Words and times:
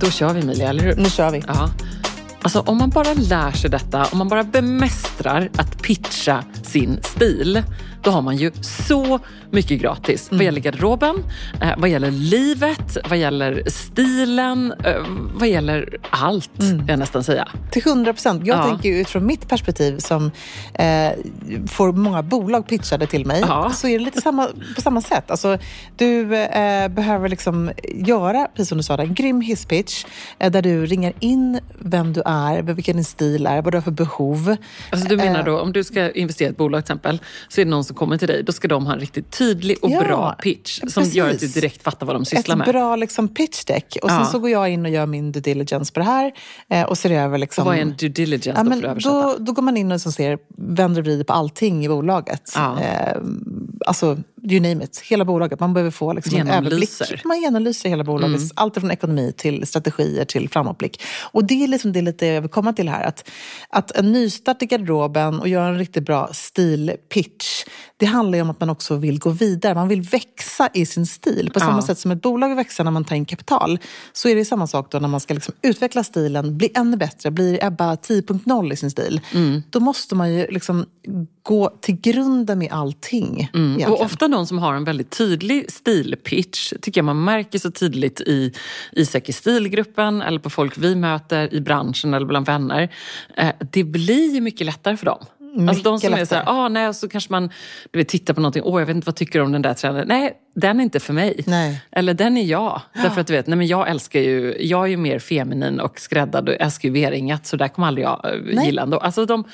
Då 0.00 0.10
kör 0.10 0.34
vi 0.34 0.40
Emilia, 0.40 0.68
eller 0.68 0.82
hur? 0.82 0.96
Nu 0.96 1.10
kör 1.10 1.30
vi. 1.30 1.42
Ja. 1.46 1.70
Alltså 2.42 2.60
om 2.60 2.78
man 2.78 2.90
bara 2.90 3.12
lär 3.14 3.50
sig 3.50 3.70
detta, 3.70 4.04
om 4.12 4.18
man 4.18 4.28
bara 4.28 4.44
bemästrar 4.44 5.48
att 5.56 5.82
pitcha 5.82 6.44
sin 6.62 6.98
stil, 7.02 7.62
då 8.02 8.10
har 8.10 8.22
man 8.22 8.36
ju 8.36 8.50
så 8.60 9.18
mycket 9.50 9.80
gratis. 9.80 10.28
Mm. 10.30 10.38
Vad 10.38 10.44
gäller 10.44 10.60
garderoben, 10.60 11.16
eh, 11.62 11.68
vad 11.78 11.90
gäller 11.90 12.10
livet, 12.10 12.96
vad 13.08 13.18
gäller 13.18 13.62
stilen, 13.66 14.72
eh, 14.84 14.94
vad 15.34 15.48
gäller 15.48 15.96
allt, 16.10 16.50
Mm. 16.60 16.84
jag 16.88 16.98
nästan 16.98 17.24
säga. 17.24 17.48
Till 17.70 17.82
100 17.82 18.12
procent. 18.12 18.46
Jag 18.46 18.58
Ja. 18.58 18.64
tänker 18.64 18.88
ju 18.88 19.00
utifrån 19.00 19.26
mitt 19.26 19.48
perspektiv 19.48 19.98
som 19.98 20.30
eh, 20.74 21.12
får 21.68 21.92
många 21.92 22.22
bolag 22.22 22.66
pitchade 22.68 23.06
till 23.06 23.26
mig, 23.26 23.40
Ja. 23.48 23.70
så 23.74 23.88
är 23.88 23.98
det 23.98 24.04
lite 24.04 24.20
samma, 24.20 24.48
på 24.74 24.80
samma 24.80 25.00
sätt. 25.00 25.30
Alltså, 25.30 25.58
du 25.96 26.36
eh, 26.36 26.88
behöver 26.88 27.28
liksom 27.28 27.70
göra, 27.94 28.48
precis 28.54 28.68
som 28.68 28.78
du 28.78 28.84
sa, 28.84 28.96
en 28.98 29.14
grym 29.14 29.40
hisspitch 29.40 30.04
eh, 30.38 30.50
där 30.50 30.62
du 30.62 30.86
ringar 30.86 31.12
in 31.20 31.60
vem 31.78 32.12
du 32.12 32.22
är, 32.26 32.62
vilken 32.62 32.96
din 32.96 33.04
stil 33.04 33.46
är, 33.46 33.62
vad 33.62 33.72
du 33.72 33.76
har 33.76 33.82
för 33.82 33.90
behov. 33.90 34.56
Alltså 34.90 35.08
du 35.08 35.16
menar 35.16 35.36
Eh, 35.38 35.44
då, 35.44 35.60
om 35.60 35.72
du 35.72 35.84
ska 35.84 36.10
investera 36.10 36.48
i 36.48 36.50
ett 36.50 36.56
bolag 36.56 36.84
till 36.84 36.92
exempel, 36.92 37.20
så 37.48 37.60
är 37.60 37.64
det 37.64 37.70
någon 37.70 37.84
som 37.86 37.96
kommer 37.96 38.18
till 38.18 38.28
dig, 38.28 38.42
då 38.42 38.52
ska 38.52 38.68
de 38.68 38.86
ha 38.86 38.92
en 38.92 39.00
riktigt 39.00 39.30
tydlig 39.30 39.76
och 39.82 39.90
Ja, 39.90 40.00
bra 40.00 40.32
pitch 40.42 40.80
som 40.88 41.04
gör 41.04 41.24
att 41.26 41.32
du 41.32 41.38
precis. 41.38 41.54
direkt 41.54 41.82
fattar 41.82 42.06
vad 42.06 42.16
de 42.16 42.24
sysslar 42.24 42.54
ett 42.54 42.58
med. 42.58 42.68
bra 42.68 42.96
liksom, 42.96 43.28
pitch 43.28 43.64
deck. 43.64 43.96
Och 44.02 44.10
sen 44.10 44.18
Ja. 44.18 44.24
så 44.24 44.38
går 44.38 44.50
jag 44.50 44.68
in 44.70 44.84
och 44.84 44.90
gör 44.90 45.06
min 45.06 45.32
due 45.32 45.40
diligence 45.42 45.92
på 45.92 46.00
det 46.00 46.06
här 46.06 46.32
eh, 46.68 46.82
och 46.82 46.98
ser 46.98 47.10
över... 47.10 47.38
Liksom, 47.38 47.62
Och 47.62 47.66
vad 47.66 47.76
är 47.76 47.82
en 47.82 47.94
due 47.96 48.08
diligence 48.08 48.62
Ja, 48.82 48.94
då, 48.94 49.10
då, 49.10 49.36
då 49.38 49.52
går 49.52 49.62
man 49.62 49.76
in 49.76 49.86
och 49.86 49.92
liksom 49.94 50.12
ser, 50.12 50.38
vänder 50.56 51.00
och 51.00 51.04
vrider 51.06 51.24
på 51.24 51.32
allting 51.32 51.84
i 51.84 51.88
bolaget. 51.88 52.52
Ja. 52.54 52.80
Eh, 52.80 53.16
alltså, 53.86 54.18
you 54.50 54.60
name 54.60 54.84
it. 54.84 54.98
Hela 55.04 55.24
bolaget. 55.24 55.60
Man 55.60 55.74
behöver 55.74 55.90
få 55.90 56.12
liksom 56.12 56.38
en 56.38 56.48
överblick. 56.48 56.90
Man 57.24 57.40
genomlyser 57.40 57.88
hela 57.88 58.04
bolaget. 58.04 58.36
Mm. 58.40 58.50
Allt 58.54 58.74
från 58.74 58.90
ekonomi 58.90 59.32
till 59.36 59.66
strategier 59.66 60.24
till 60.24 60.48
framåtblick. 60.48 61.02
Och 61.32 61.44
det 61.44 61.64
är 61.64 61.68
liksom 61.68 61.92
det 61.92 62.02
lite 62.02 62.26
jag 62.26 62.40
vill 62.40 62.50
komma 62.50 62.72
till 62.72 62.88
här. 62.88 63.04
Att, 63.04 63.30
att 63.68 63.90
en 63.90 64.12
nystart 64.12 64.62
i 64.62 64.66
garderoben 64.66 65.40
och 65.40 65.48
göra 65.48 65.66
en 65.68 65.78
riktigt 65.78 66.04
bra 66.04 66.28
stilpitch. 66.32 67.64
Det 67.98 68.06
handlar 68.06 68.40
om 68.42 68.50
att 68.50 68.60
man 68.60 68.70
också 68.70 68.96
vill 68.96 69.18
gå 69.18 69.30
vidare. 69.30 69.74
Man 69.74 69.88
vill 69.88 70.02
växa 70.02 70.68
i 70.74 70.86
sin 70.86 71.06
stil. 71.06 71.50
På 71.54 71.60
samma 71.60 71.78
Ja. 71.78 71.82
sätt 71.82 71.98
som 71.98 72.10
ett 72.10 72.22
bolag 72.22 72.54
växa 72.54 72.82
när 72.82 72.90
man 72.90 73.04
tar 73.04 73.16
in 73.16 73.24
kapital. 73.24 73.78
Så 74.12 74.28
är 74.28 74.36
det 74.36 74.44
samma 74.44 74.66
sak 74.66 74.92
då 74.92 74.98
när 74.98 75.08
man 75.08 75.20
ska 75.20 75.34
liksom 75.34 75.54
utveckla 75.62 76.04
stilen, 76.04 76.58
bli 76.58 76.70
ännu 76.74 76.96
bättre, 76.96 77.30
bli 77.30 77.58
Ebba 77.62 77.94
10.0 77.94 78.72
i 78.72 78.76
sin 78.76 78.90
stil. 78.90 79.20
Mm. 79.34 79.62
Då 79.70 79.80
måste 79.80 80.14
man 80.14 80.34
ju 80.34 80.46
liksom 80.50 80.86
gå 81.42 81.70
till 81.80 82.00
grunden 82.00 82.58
med 82.58 82.72
allting. 82.72 83.50
Mm. 83.54 83.92
Och 83.92 84.00
ofta 84.02 84.28
de 84.28 84.46
som 84.46 84.58
har 84.58 84.74
en 84.74 84.84
väldigt 84.84 85.10
tydlig 85.10 85.72
stilpitch 85.72 86.72
tycker 86.82 86.98
jag 86.98 87.04
man 87.04 87.24
märker 87.24 87.58
så 87.58 87.70
tydligt 87.70 88.20
i, 88.20 88.52
i 88.92 89.06
säkert 89.06 89.34
stilgruppen 89.34 90.22
eller 90.22 90.38
på 90.38 90.50
folk 90.50 90.78
vi 90.78 90.94
möter 90.94 91.54
i 91.54 91.60
branschen 91.60 92.14
eller 92.14 92.26
bland 92.26 92.46
vänner. 92.46 92.88
Eh, 93.36 93.52
det 93.72 93.84
blir 93.84 94.40
mycket 94.40 94.66
lättare 94.66 94.96
för 94.96 95.06
dem. 95.06 95.24
Alltså 95.68 95.82
de 95.82 95.98
som 95.98 96.06
är 96.06 96.10
lättare. 96.10 96.26
så 96.26 96.34
här, 96.34 96.44
ah, 96.46 96.68
nej, 96.68 96.88
och 96.88 96.96
så 96.96 97.08
kanske 97.08 97.32
man 97.32 97.50
du 97.90 97.98
vet, 97.98 98.08
tittar 98.08 98.34
på 98.34 98.40
någonting, 98.40 98.62
åh 98.64 98.80
jag 98.80 98.86
vet 98.86 98.96
inte 98.96 99.06
vad 99.06 99.16
tycker 99.16 99.38
du 99.38 99.44
om 99.44 99.52
den 99.52 99.62
där 99.62 99.74
trenden? 99.74 100.08
Nej, 100.08 100.36
den 100.54 100.80
är 100.80 100.84
inte 100.84 101.00
för 101.00 101.12
mig. 101.12 101.44
Nej. 101.46 101.82
Eller 101.90 102.14
den 102.14 102.36
är 102.36 102.44
jag. 102.44 102.80
Därför 102.94 103.20
att 103.20 103.26
du 103.26 103.32
vet, 103.32 103.46
nej, 103.46 103.58
men 103.58 103.66
jag 103.66 103.88
älskar 103.90 104.20
ju, 104.20 104.56
jag 104.60 104.84
är 104.84 104.88
ju 104.88 104.96
mer 104.96 105.18
feminin 105.18 105.80
och 105.80 106.00
skräddad 106.00 106.48
och 106.48 106.54
älskar 106.60 106.88
ju 106.88 106.92
V-ringat 106.92 107.46
så 107.46 107.56
där 107.56 107.68
kommer 107.68 107.88
aldrig 107.88 108.06
jag 108.06 108.20
eh, 108.24 108.40
Nej. 108.54 108.66
gilla 108.66 108.82
ändå. 108.82 108.98
Alltså 108.98 109.26
de, 109.26 109.44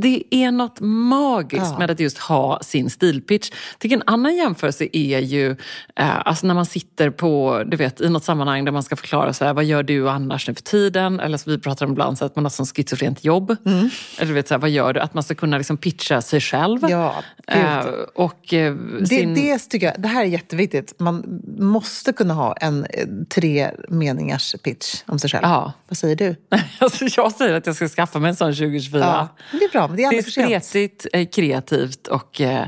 det 0.00 0.22
är 0.30 0.50
något 0.52 0.80
magiskt 0.80 1.66
Ja. 1.70 1.78
med 1.78 1.90
att 1.90 2.00
just 2.00 2.18
ha 2.18 2.60
sin 2.62 2.90
stilpitch. 2.90 3.50
Tycker 3.78 3.96
en 3.96 4.02
annan 4.06 4.36
jämförelse 4.36 4.88
är 4.92 5.18
ju 5.18 5.50
eh, 5.96 6.26
alltså 6.26 6.46
när 6.46 6.54
man 6.54 6.66
sitter 6.66 7.10
på, 7.10 7.62
du 7.66 7.76
vet, 7.76 8.00
i 8.00 8.08
något 8.08 8.24
sammanhang 8.24 8.64
där 8.64 8.72
man 8.72 8.82
ska 8.82 8.96
förklara 8.96 9.32
så 9.32 9.44
här, 9.44 9.54
vad 9.54 9.64
gör 9.64 9.82
du 9.82 10.08
annars 10.10 10.48
nu 10.48 10.54
för 10.54 10.62
tiden? 10.62 11.20
Eller 11.20 11.38
så 11.38 11.50
vi 11.50 11.58
pratar 11.58 11.86
om 11.86 11.92
ibland 11.92 12.18
så 12.18 12.24
att 12.24 12.36
man 12.36 12.44
har 12.44 12.50
som 12.50 12.66
schizofrent 12.66 13.24
jobb. 13.24 13.56
Mm. 13.66 13.90
Eller 14.18 14.26
du 14.26 14.32
vet, 14.32 14.48
så 14.48 14.54
här, 14.54 14.58
vad 14.58 14.70
gör 14.70 14.92
du? 14.92 15.00
Att 15.00 15.14
man 15.14 15.22
ska 15.22 15.34
kunna 15.34 15.58
liksom 15.58 15.76
pitcha 15.76 16.22
sig 16.22 16.40
själv. 16.40 16.78
Ja, 16.90 17.14
eh, 17.46 17.78
och 18.14 18.54
eh, 18.54 18.74
Det, 19.00 19.06
sin... 19.06 19.34
det, 19.34 19.58
tycker 19.58 19.86
jag, 19.86 20.02
det 20.02 20.08
här 20.08 20.20
är 20.22 20.26
jätteviktigt. 20.26 20.94
Man 21.00 21.40
måste 21.58 22.12
kunna 22.12 22.34
ha 22.34 22.52
en 22.56 22.84
eh, 22.90 23.06
tre 23.28 23.70
meningars 23.88 24.54
pitch 24.64 25.02
om 25.06 25.18
sig 25.18 25.30
själv. 25.30 25.42
Ja. 25.44 25.72
Vad 25.88 25.96
säger 25.98 26.16
du? 26.16 26.36
Alltså 26.78 27.04
jag 27.16 27.32
säger 27.32 27.54
att 27.54 27.66
jag 27.66 27.76
ska 27.76 27.88
skaffa 27.88 28.18
mig 28.18 28.28
en 28.28 28.36
sån 28.36 28.52
2024. 28.52 29.00
Ja, 29.00 29.28
är 29.70 29.78
bra, 29.78 29.88
men 29.88 29.96
det 29.96 30.02
är 30.02 30.10
Det 30.10 30.16
är 30.16 30.18
aldrig 30.18 30.24
för 30.24 30.30
sent. 30.30 30.64
spretigt, 30.64 31.06
eh, 31.12 31.26
kreativt 31.26 32.06
och 32.06 32.40
eh, 32.40 32.66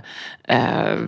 eh, 0.49 0.99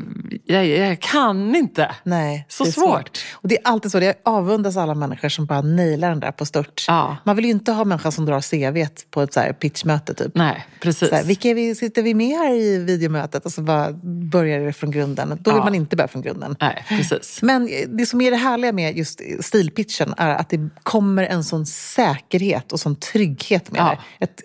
jag, 0.45 0.67
jag 0.67 1.01
kan 1.01 1.57
inte. 1.57 1.95
Nej, 2.05 2.47
Så 2.49 2.65
det 2.65 2.71
är 2.71 2.73
svårt. 2.73 3.25
Och 3.33 3.49
det 3.49 3.57
är 3.59 3.61
alltid 3.65 3.91
så. 3.93 3.99
Jag 3.99 4.15
avundas 4.25 4.77
alla 4.77 4.95
människor 4.95 5.29
som 5.29 5.47
bara 5.47 5.61
nailar 5.63 6.09
den 6.09 6.21
där 6.21 6.31
på 6.33 6.45
stört. 6.47 6.85
Ja. 6.89 7.17
Man 7.25 7.37
vill 7.37 7.45
ju 7.45 7.51
inte 7.51 7.73
ha 7.73 7.85
människan 7.85 8.13
som 8.13 8.27
drar 8.27 8.41
CV 8.41 8.87
på 9.11 9.23
ett 9.23 9.33
så 9.35 9.41
pitchmöte. 9.61 10.15
Typ. 10.15 10.33
Nej, 10.35 10.67
precis. 10.81 11.09
Så 11.09 11.15
här, 11.15 11.25
vilka 11.25 11.49
är 11.49 11.55
vi, 11.55 11.75
sitter 11.75 12.03
vi 12.03 12.15
med 12.15 12.37
här 12.39 12.55
i 12.55 12.79
videomötet? 12.79 13.45
Och 13.45 13.53
så 13.53 13.63
bara 13.63 13.93
börjar 14.31 14.61
det 14.61 14.73
från 14.73 14.91
grunden. 14.91 15.29
Då 15.41 15.51
vill 15.51 15.59
Ja. 15.59 15.65
man 15.65 15.75
inte 15.75 15.97
börja 15.97 16.09
från 16.09 16.23
grunden. 16.23 16.57
Nej, 16.61 16.85
precis. 16.89 17.43
Men 17.43 17.71
det 17.89 18.07
som 18.07 18.21
är 18.21 18.31
det 18.31 18.37
härliga 18.37 18.73
med 18.73 18.97
just 18.97 19.21
stilpitchen 19.41 20.15
är 20.17 20.35
att 20.35 20.49
det 20.49 20.69
kommer 20.83 21.23
en 21.25 21.45
sån 21.45 21.67
säkerhet 21.67 22.73
och 22.73 22.81
sån 22.81 22.97
trygghet 22.97 23.71
med 23.73 23.81
Ja. 23.81 23.99
det. 24.19 24.25
Ett 24.25 24.41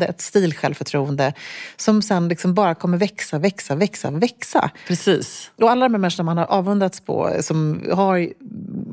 klädsjälvförtroende, 0.00 0.06
ett 0.06 0.20
stilsjälvförtroende 0.20 1.32
som 1.76 2.02
sen 2.02 2.28
liksom 2.28 2.54
bara 2.54 2.74
kommer 2.74 2.98
växa, 2.98 3.38
växa, 3.38 3.74
växa, 3.74 4.10
växa. 4.10 4.70
Precis. 4.86 5.50
Och 5.56 5.70
alla 5.70 5.88
de 5.88 5.94
här 5.94 5.98
människorna 5.98 6.24
man 6.24 6.38
har 6.38 6.46
avundats 6.46 7.00
på, 7.00 7.36
som 7.40 7.82
har 7.92 8.28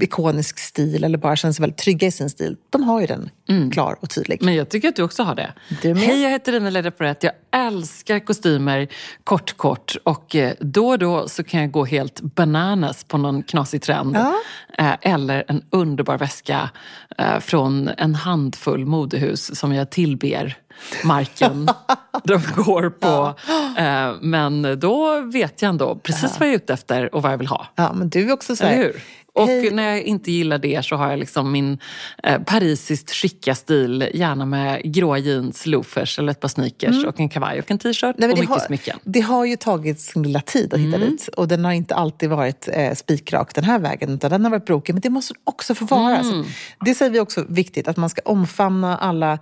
ikonisk 0.01 0.59
stil 0.59 1.03
eller 1.03 1.17
bara 1.17 1.35
känner 1.35 1.53
sig 1.53 1.63
väldigt 1.63 1.77
trygga 1.77 2.07
i 2.07 2.11
sin 2.11 2.29
stil, 2.29 2.57
de 2.69 2.83
har 2.83 3.01
ju 3.01 3.07
den 3.07 3.29
klar 3.71 3.97
och 4.01 4.09
tydlig. 4.09 4.43
Men 4.43 4.55
jag 4.55 4.69
tycker 4.69 4.89
att 4.89 4.95
du 4.95 5.03
också 5.03 5.23
har 5.23 5.35
det. 5.35 5.53
Du 5.81 5.93
med. 5.93 6.03
Hej, 6.03 6.21
jag 6.21 6.29
heter 6.29 6.53
Emilia 6.53 6.81
Leporet. 6.81 7.23
Jag 7.23 7.33
älskar 7.51 8.19
kostymer 8.19 8.87
kort, 9.23 9.57
kort. 9.57 9.95
Och 10.03 10.35
eh, 10.35 10.53
då 10.59 10.87
och 10.87 10.99
då 10.99 11.27
så 11.27 11.43
kan 11.43 11.61
jag 11.61 11.71
gå 11.71 11.85
helt 11.85 12.21
bananas 12.21 13.03
på 13.03 13.17
någon 13.17 13.43
knasig 13.43 13.81
trend. 13.81 14.15
Ja. 14.15 14.33
Eh, 14.77 15.11
Eller 15.11 15.43
en 15.47 15.63
underbar 15.69 16.17
väska 16.17 16.69
eh, 17.17 17.39
från 17.39 17.89
en 17.97 18.15
handfull 18.15 18.85
modehus 18.85 19.59
som 19.59 19.73
jag 19.73 19.89
tillber 19.89 20.57
marken 21.03 21.69
de 22.23 22.41
går 22.55 22.89
på. 22.89 23.35
Eh, 23.81 24.13
Men 24.21 24.79
då 24.79 25.21
vet 25.21 25.61
jag 25.61 25.69
ändå 25.69 25.95
precis 25.95 26.39
vad 26.39 26.47
jag 26.47 26.53
är 26.53 26.57
ute 26.57 26.73
efter 26.73 27.15
och 27.15 27.21
vad 27.21 27.31
jag 27.31 27.37
vill 27.37 27.47
ha. 27.47 27.67
Ja, 27.75 27.93
men 27.93 28.09
du 28.09 28.29
är 28.29 28.33
också 28.33 28.55
så 28.55 28.65
här? 28.65 28.93
Och 29.37 29.47
Hej. 29.47 29.71
när 29.71 29.89
jag 29.89 30.01
inte 30.01 30.31
gillar 30.31 30.57
det 30.57 30.85
så 30.85 30.95
har 30.95 31.09
jag 31.09 31.19
liksom 31.19 31.51
min 31.51 31.77
eh, 32.23 32.41
parisiskt 32.41 33.11
skicka 33.11 33.55
stil. 33.55 34.09
Gärna 34.13 34.45
med 34.45 34.93
gråa 34.93 35.17
jeans, 35.17 35.65
loafers 35.65 36.19
eller 36.19 36.31
ett 36.31 36.39
par 36.39 36.47
sneakers 36.47 37.05
och 37.05 37.19
en 37.19 37.29
kavaj 37.29 37.59
och 37.59 37.71
en 37.71 37.77
t-shirt 37.77 38.15
Mm. 38.17 38.29
Och 38.29 38.35
det 38.35 38.41
mycket 38.41 38.49
har, 38.49 38.59
smycken. 38.59 38.99
Det 39.03 39.19
har 39.19 39.45
ju 39.45 39.55
tagit 39.55 39.99
sin 39.99 40.23
lilla 40.23 40.41
tid 40.41 40.73
att 40.73 40.79
hitta 40.79 40.97
dit. 40.97 41.27
Och 41.27 41.47
den 41.47 41.65
har 41.65 41.71
inte 41.71 41.95
alltid 41.95 42.29
varit 42.29 42.69
eh, 42.73 42.93
spikrak 42.93 43.55
den 43.55 43.63
här 43.63 43.79
vägen, 43.79 44.09
utan 44.09 44.31
den 44.31 44.43
har 44.43 44.51
varit 44.51 44.65
brokig. 44.65 44.93
Men 44.93 45.01
det 45.01 45.09
måste 45.09 45.33
också 45.43 45.75
få 45.75 45.85
vara. 45.85 46.23
Så 46.23 46.45
det 46.85 46.95
säger 46.95 47.11
vi 47.11 47.19
också 47.19 47.45
viktigt, 47.49 47.87
att 47.87 47.97
man 47.97 48.09
ska 48.09 48.21
omfamna 48.25 48.97
alla 48.97 49.39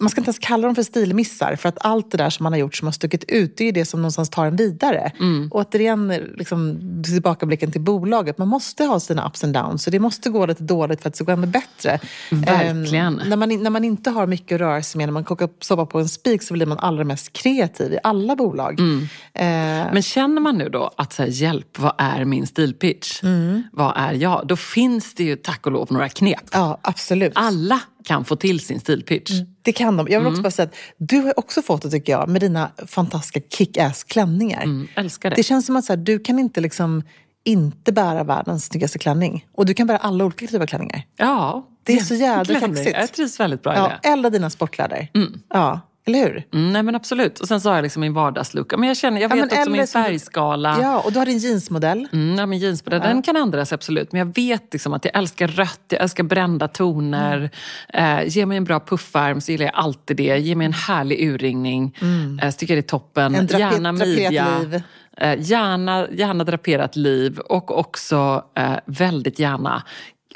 man 0.00 0.10
ska 0.10 0.20
inte 0.20 0.28
ens 0.28 0.38
kalla 0.38 0.66
dem 0.66 0.74
för 0.74 0.82
stilmissar 0.82 1.56
för 1.56 1.68
att 1.68 1.78
allt 1.80 2.10
det 2.10 2.18
där 2.18 2.30
som 2.30 2.44
man 2.44 2.52
har 2.52 2.60
gjort 2.60 2.76
som 2.76 2.86
har 2.86 2.92
stuckit 2.92 3.24
ut, 3.28 3.56
det 3.56 3.68
är 3.68 3.72
det 3.72 3.84
som 3.84 4.02
någonstans 4.02 4.30
tar 4.30 4.46
en 4.46 4.56
vidare. 4.56 5.12
Mm. 5.20 5.48
Och 5.52 5.60
återigen, 5.60 6.08
liksom, 6.08 6.80
tillbakablicken 7.04 7.72
till 7.72 7.80
bolaget, 7.80 8.38
man 8.38 8.48
måste 8.48 8.84
ha 8.84 9.00
sina 9.00 9.26
ups 9.28 9.44
and 9.44 9.54
downs 9.54 9.82
så 9.82 9.90
det 9.90 9.98
måste 9.98 10.30
gå 10.30 10.46
lite 10.46 10.62
dåligt 10.62 11.02
för 11.02 11.08
att 11.08 11.14
det 11.14 11.16
ska 11.16 11.24
gå 11.24 11.32
ännu 11.32 11.46
bättre. 11.46 12.00
Verkligen. 12.30 13.20
Ehm, 13.20 13.28
när, 13.28 13.36
man, 13.36 13.62
när 13.62 13.70
man 13.70 13.84
inte 13.84 14.10
har 14.10 14.26
mycket 14.26 14.54
att 14.54 14.60
röra 14.60 14.82
sig 14.82 14.98
med, 14.98 15.08
när 15.08 15.12
man 15.12 15.24
kokar 15.24 15.48
soppa 15.60 15.86
på 15.86 15.98
en 15.98 16.08
spik 16.08 16.42
så 16.42 16.54
blir 16.54 16.66
man 16.66 16.78
allra 16.78 17.04
mest 17.04 17.32
kreativ 17.32 17.92
i 17.92 17.98
alla 18.02 18.36
bolag. 18.36 18.80
Mm. 18.80 19.02
Eh, 19.34 19.92
Men 19.92 20.02
känner 20.02 20.40
man 20.40 20.58
nu 20.58 20.68
då 20.68 20.90
att 20.96 21.12
så 21.12 21.22
här, 21.22 21.30
hjälp, 21.30 21.78
vad 21.78 21.92
är 21.98 22.24
min 22.24 22.46
stilpitch? 22.46 23.22
Mm. 23.22 23.62
Vad 23.72 23.92
är 23.96 24.12
jag? 24.12 24.46
Då 24.46 24.56
finns 24.56 25.14
det 25.14 25.24
ju 25.24 25.36
tack 25.36 25.66
och 25.66 25.72
lov 25.72 25.88
några 25.90 26.08
knep. 26.08 26.40
ja, 26.52 26.78
absolut. 26.82 27.32
Alla 27.34 27.80
kan 28.08 28.24
få 28.24 28.36
till 28.36 28.60
sin 28.60 28.80
stilpitch. 28.80 29.30
Det 29.62 29.72
kan 29.72 29.96
de. 29.96 30.06
Jag 30.10 30.18
vill 30.20 30.26
Mm. 30.26 30.32
också 30.32 30.42
bara 30.42 30.50
säga 30.50 30.66
att 30.68 30.74
du 30.98 31.20
har 31.20 31.38
också 31.38 31.62
fått 31.62 31.82
det 31.82 31.90
tycker 31.90 32.12
jag 32.12 32.28
med 32.28 32.40
dina 32.40 32.70
fantastiska 32.86 33.40
kick-ass 33.40 34.04
klänningar. 34.04 34.62
Mm, 34.62 34.88
älskar 34.96 35.30
det. 35.30 35.36
Det 35.36 35.42
känns 35.42 35.66
som 35.66 35.76
att 35.76 35.84
så 35.84 35.92
här, 35.92 35.96
du 35.98 36.18
kan 36.18 36.38
inte 36.38 36.60
liksom 36.60 37.02
inte 37.44 37.92
bära 37.92 38.24
världens 38.24 38.64
snyggaste 38.66 38.98
klänning. 38.98 39.46
Och 39.54 39.66
du 39.66 39.74
kan 39.74 39.86
bära 39.86 39.96
alla 39.98 40.24
olika 40.24 40.46
typer 40.46 40.60
av 40.62 40.66
klänningar. 40.66 41.02
Ja, 41.16 41.68
Det 41.82 41.92
är 41.92 42.00
så 42.00 42.14
Klänning. 42.44 42.60
kaxigt. 42.74 42.96
Jag 42.98 43.12
trivs 43.12 43.40
väldigt 43.40 43.62
bra 43.62 43.74
i 43.74 43.76
Ja, 43.76 43.92
det. 44.02 44.08
eller 44.08 44.30
dina 44.30 44.50
sportkläder. 44.50 45.08
Ja, 45.54 45.80
eller 46.08 46.18
hur? 46.18 46.44
Mm, 46.54 46.72
nej 46.72 46.82
men 46.82 46.94
absolut. 46.94 47.40
Och 47.40 47.48
sen 47.48 47.60
så 47.60 47.68
har 47.68 47.76
jag 47.76 47.82
liksom 47.82 48.00
min 48.00 48.14
vardagslook. 48.14 48.72
Men 48.78 48.88
jag 48.88 48.96
känner, 48.96 49.20
jag 49.20 49.30
Ja, 49.30 49.34
vet 49.34 49.40
men 49.40 49.44
också 49.44 49.56
eller 49.70 49.78
min 49.78 49.86
färgskala. 49.86 50.78
Ja, 50.82 50.98
och 51.04 51.12
du 51.12 51.18
har 51.18 51.26
din 51.26 51.38
jeansmodell. 51.38 52.08
Mm, 52.12 52.38
ja, 52.38 52.46
men 52.46 52.58
jeansmodell, 52.58 53.00
den 53.00 53.22
kan 53.22 53.36
ändras 53.36 53.72
absolut. 53.72 54.12
Men 54.12 54.18
jag 54.18 54.34
vet 54.34 54.72
liksom 54.72 54.94
att 54.94 55.04
jag 55.04 55.16
älskar 55.16 55.48
rött, 55.48 55.80
jag 55.88 56.00
älskar 56.02 56.24
brända 56.24 56.68
toner. 56.68 57.50
Mm. 57.88 58.18
Eh, 58.18 58.28
ge 58.28 58.46
mig 58.46 58.56
en 58.56 58.64
bra 58.64 58.80
puffärm 58.80 59.40
så 59.40 59.52
gillar 59.52 59.66
jag 59.66 59.74
alltid 59.74 60.16
det. 60.16 60.38
Ge 60.38 60.54
mig 60.54 60.64
en 60.64 60.72
härlig 60.72 61.28
urringning. 61.28 61.96
Eh, 62.42 62.50
så 62.50 62.56
tycker 62.58 62.74
jag 62.74 62.84
det 62.84 62.86
är 62.86 62.88
toppen. 62.88 63.26
Mm. 63.26 63.40
En 63.40 63.46
drape- 63.48 63.58
gärna 63.58 63.92
midja. 63.92 64.58
liv. 64.58 64.82
Eh, 65.16 65.34
gärna, 65.40 66.06
gärna 66.10 66.44
draperat 66.44 66.96
liv. 66.96 67.38
Och 67.38 67.78
också 67.78 68.44
eh, 68.54 68.72
väldigt 68.86 69.38
gärna, 69.38 69.82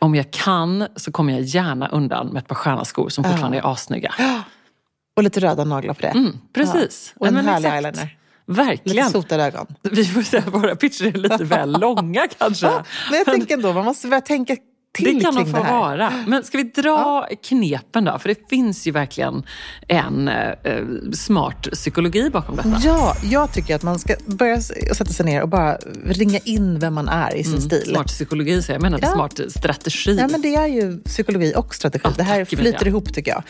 om 0.01 0.15
jag 0.15 0.31
kan 0.31 0.87
så 0.97 1.13
kommer 1.13 1.33
jag 1.33 1.43
gärna 1.43 1.89
undan 1.89 2.27
med 2.27 2.41
ett 2.43 2.49
par 2.49 2.55
sköna 2.55 2.85
skor 2.85 3.09
som 3.09 3.25
fortfarande 3.25 3.59
är 3.59 3.73
assnygga. 3.73 4.15
Och 5.17 5.23
lite 5.23 5.41
röda 5.41 5.65
naglar 5.65 5.95
på 5.95 6.01
det. 6.01 6.09
Mm, 6.09 6.39
precis. 6.53 7.13
Ja. 7.15 7.21
Och 7.21 7.27
en 7.27 7.35
men 7.35 7.45
härlig 7.47 7.69
exakt. 7.69 7.85
eyeliner. 7.85 8.19
Verkligen. 8.47 8.97
Lite 8.97 9.11
sotade 9.11 9.45
ögon. 9.45 9.67
Vi 9.83 10.05
får 10.05 10.23
säga 10.23 10.43
att 10.47 10.55
våra 10.55 10.77
pitcher 10.77 11.07
är 11.07 11.13
lite 11.13 11.45
väl 11.45 11.73
långa 11.81 12.29
kanske. 12.39 12.67
Ja, 12.67 12.85
men 13.11 13.19
jag 13.19 13.27
tänker 13.27 13.55
ändå, 13.55 13.73
man 13.73 13.85
måste 13.85 14.09
börja 14.09 14.21
tänka 14.21 14.57
till 14.93 15.15
Det 15.19 15.21
kan 15.25 15.35
de 15.35 15.45
kring 15.45 15.55
få 15.55 15.59
det 15.61 15.65
här. 15.65 15.81
vara. 15.81 16.13
Men 16.27 16.45
ska 16.45 16.59
vi 16.59 16.65
dra 16.65 17.27
knepen 17.43 18.05
då? 18.05 18.19
För 18.19 18.29
det 18.29 18.49
finns 18.51 18.87
ju 18.87 18.91
verkligen 18.91 19.43
en 19.89 20.29
eh, 20.29 20.53
smart 21.13 21.69
psykologi 21.73 22.31
bakom 22.31 22.57
detta. 22.57 22.81
Ja, 22.85 23.17
jag 23.23 23.53
tycker 23.53 23.75
att 23.75 23.83
man 23.83 23.99
ska 23.99 24.15
börja 24.27 24.61
sätta 24.61 25.05
sig 25.13 25.27
ner 25.27 25.43
och 25.43 25.49
bara 25.49 25.77
ringa 26.05 26.39
in 26.39 26.79
vem 26.79 26.95
man 26.95 27.09
är 27.09 27.35
i 27.37 27.45
sin 27.45 27.61
stil. 27.61 27.83
Smart 27.89 28.07
psykologi 28.07 28.63
säger 28.63 28.75
jag, 28.75 28.83
menar 28.83 28.99
Ja. 29.03 29.09
smart 29.13 29.41
strategi. 29.49 30.17
Ja, 30.21 30.29
men 30.29 30.41
det 30.43 30.55
är 30.55 30.67
ju 30.67 30.99
psykologi 31.05 31.53
och 31.57 31.75
strategi. 31.75 32.09
det 32.17 32.23
här 32.23 32.45
tack, 32.45 32.59
flyter 32.59 32.87
ihop 32.87 33.15
tycker 33.15 33.31
jag. 33.31 33.43